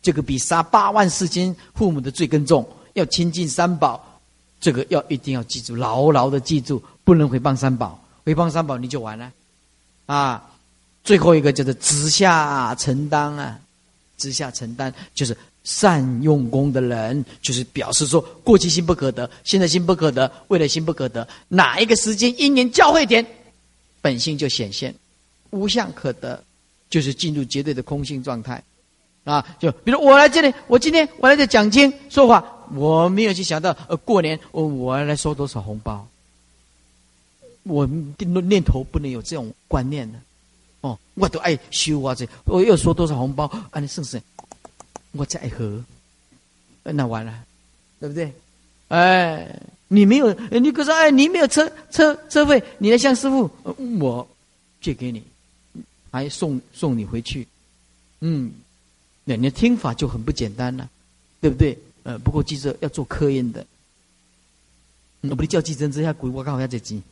[0.01, 2.67] 这个比杀八万四千父母的罪更重。
[2.95, 4.21] 要亲近三宝，
[4.61, 9.33] 这个要一定要记住，牢牢的记住，不能诽谤三宝，诽谤三宝你就完了，
[10.07, 10.50] 啊！
[11.03, 13.59] 最后一个叫做直下承担啊，
[14.17, 23.25] 直下承担就是善用功的人，就是表示说过去心不可得，现在心不可得，未来心不可得，哪一个时间因缘交会点，
[24.01, 24.95] 本性就显现，
[25.51, 26.43] 无相可得，
[26.89, 28.63] 就是进入绝对的空性状态，
[29.25, 29.45] 啊！
[29.59, 32.45] 就比如我来这里，我今天我来这讲经说话，
[32.75, 36.07] 我没有去想到呃过年我我要来收多少红包，
[37.65, 40.19] 我念头不能有这种观念的。
[40.83, 42.14] 哦，我都爱修啊！
[42.14, 43.45] 这我又收多少红包？
[43.70, 44.20] 啊，你是不是？
[45.12, 45.83] 我再喝，
[46.85, 47.45] 那完了，
[47.99, 48.33] 对不对？
[48.89, 53.51] 哎，你没有，你可是哎，你没有车车车费，你来向师傅，
[54.01, 54.26] 我
[54.81, 55.22] 借给你，
[56.11, 57.47] 还送送你回去。
[58.20, 58.53] 嗯，
[59.24, 60.89] 那你的听法就很不简单了，
[61.41, 61.78] 对不对？
[62.05, 63.66] 呃，不过记着要做科研的，
[65.20, 67.03] 我不叫计程车，下鬼我刚好要这钱。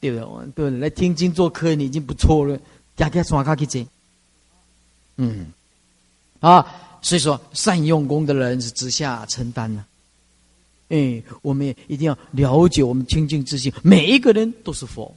[0.00, 0.70] 对不对？
[0.70, 2.58] 对，来天津做客，你已经不错了。
[2.96, 3.86] 加加刷卡去接，
[5.16, 5.46] 嗯，
[6.40, 6.66] 啊，
[7.00, 9.86] 所以说善用功的人是直下承担呢。
[10.90, 15.14] 哎，我们也一定要了解我们清净之心，每一个人都是佛，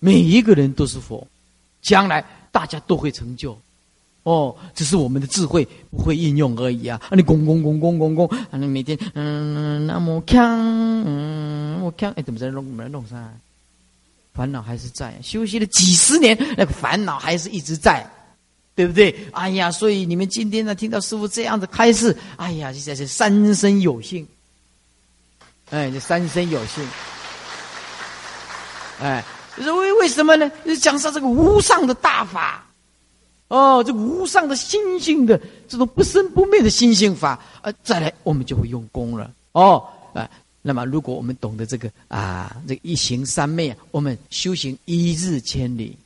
[0.00, 1.24] 每一个人都是佛，
[1.80, 3.56] 将来大家都会成就。
[4.24, 7.00] 哦，只是我们的智慧不会应用而已啊！
[7.08, 10.42] 啊，你公公公公公公，啊，你每天嗯那么强，
[11.06, 13.32] 嗯我强，哎，怎么在弄么弄啥？
[14.34, 18.08] 烦恼还是在，休息了几十年，那个烦恼还是一直在，
[18.74, 19.14] 对不对？
[19.32, 24.26] 哎呀，所以你们今天呢，听到师傅这样的开示，哎呀，现在是三生有幸，
[25.68, 26.82] 哎，这三生有幸，
[29.00, 29.22] 哎，
[29.58, 30.50] 为为什么呢？
[30.80, 32.64] 讲上这个无上的大法，
[33.48, 40.26] 哦，这无上的心性的这种不生不灭的心性法，啊，再来我们就会用功了，哦，啊。
[40.64, 45.96] 那么，如果我们懂得这个啊，这个一行三昧啊，我们修行一日千里，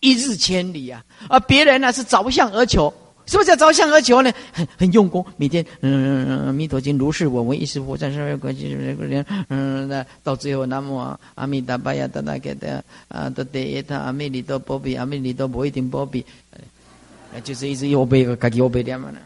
[0.00, 1.04] 一日千里啊！
[1.28, 2.92] 而别人呢是着相而求，
[3.24, 4.32] 什么叫着相而求呢？
[4.52, 10.96] 很很用功，每天嗯，《弥陀经》如是我闻，一时佛在十二关系这个人嗯，那到最后南无
[11.36, 16.26] 阿弥达巴呀达那给的啊，得得他阿弥陀波比，阿弥陀波一定波比，
[17.44, 19.20] 就是一直又背个，自己又背点嘛呢？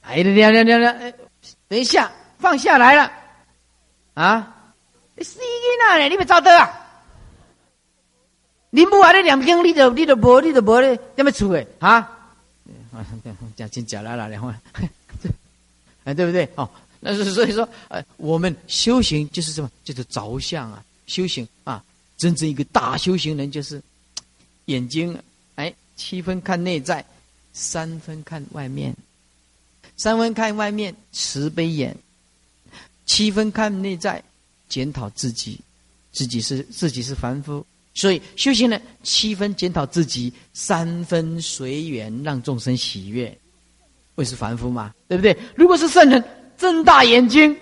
[0.00, 0.98] 哎，两两两两，
[1.68, 2.10] 等一下。
[2.38, 3.12] 放下来了，
[4.14, 4.54] 啊！
[5.16, 6.08] 你死囡仔呢？
[6.08, 6.86] 你别走得啊！
[8.70, 11.66] 你母啊，你两斤，你都你都无，你都无咧，怎么处诶？
[11.80, 12.16] 啊！
[13.56, 14.60] 讲真假啦啦，两万，
[16.04, 16.48] 哎，对不对？
[16.54, 16.68] 哦，
[17.00, 19.70] 那是所以说，呃，我们修行就是什么？
[19.82, 20.84] 就是着相啊！
[21.06, 21.82] 修行啊，
[22.16, 23.82] 真正一个大修行人就是
[24.66, 25.18] 眼睛，
[25.56, 27.04] 哎，七分看内在，
[27.52, 28.94] 三分看外面，
[29.96, 31.96] 三分看外面，慈悲眼。
[33.08, 34.22] 七分看内在，
[34.68, 35.58] 检讨自己，
[36.12, 43.36] 自己是自己是凡夫，所以修行人七分检讨自己，三分随缘让众生喜悦，
[44.14, 44.94] 会是凡夫吗？
[45.08, 45.34] 对不对？
[45.54, 46.22] 如果是圣人，
[46.58, 47.56] 睁大眼睛，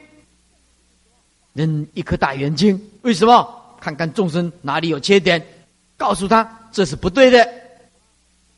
[1.53, 3.79] 扔一颗大眼睛，为什么？
[3.81, 5.41] 看看众生哪里有缺点，
[5.97, 7.49] 告诉他这是不对的，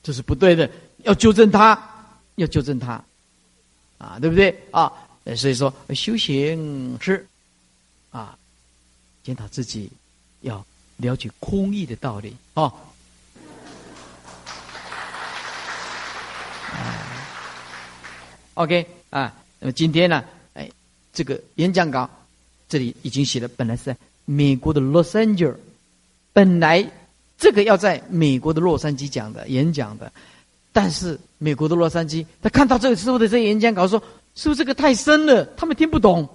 [0.02, 0.68] 这是不对的，
[1.04, 1.78] 要纠正他，
[2.36, 3.04] 要纠正他，
[3.98, 4.58] 啊，对不对？
[4.70, 4.90] 啊。
[5.36, 7.26] 所以说，修行是
[8.10, 8.36] 啊，
[9.22, 9.90] 检讨自己，
[10.40, 10.64] 要
[10.96, 12.72] 了解空义的道理哦。
[18.54, 20.24] OK 啊，那么今天呢，
[20.54, 20.68] 哎，
[21.12, 22.08] 这个演讲稿
[22.66, 25.54] 这里已经写了，本来是在美国的洛杉矶，
[26.32, 26.90] 本来
[27.36, 30.10] 这个要在美国的洛杉矶讲的演讲的，
[30.72, 34.02] 但是美国的洛杉矶，他看到这个师傅的这演讲稿说。
[34.38, 35.44] 是不是这个太深了？
[35.56, 36.28] 他们听不懂。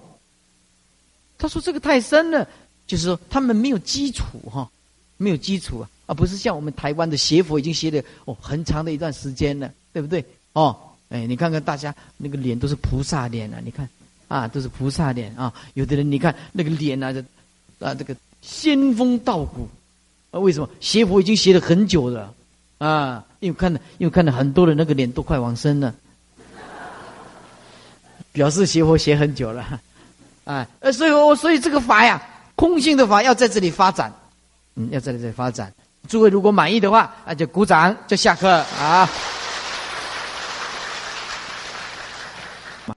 [1.38, 2.46] 他说：“这个太深了，
[2.86, 4.70] 就是说他们没有基础哈，
[5.16, 10.22] 没有基础啊，而不是像我们台湾的邪佛已经学了哦很长的一段时间了，对不对？
[10.52, 10.76] 哦，
[11.08, 13.88] 哎，你看看大家那个脸都是菩萨脸啊，你看
[14.28, 15.50] 啊，都是菩萨脸啊。
[15.72, 17.10] 有的人你看那个脸啊，
[17.80, 19.66] 啊这个仙风道骨
[20.30, 22.34] 啊，为什么邪佛已经学了很久了
[22.76, 23.24] 啊？
[23.40, 25.94] 因为看到因为看到很多人那个脸都快往生了。”
[28.34, 29.64] 表示学佛学很久了，
[30.44, 32.20] 啊，所以，我所以这个法呀，
[32.56, 34.12] 空性的法要在这里发展，
[34.74, 35.72] 嗯，要在这里发展。
[36.08, 39.08] 诸位如果满意的话，那就鼓掌，就下课啊。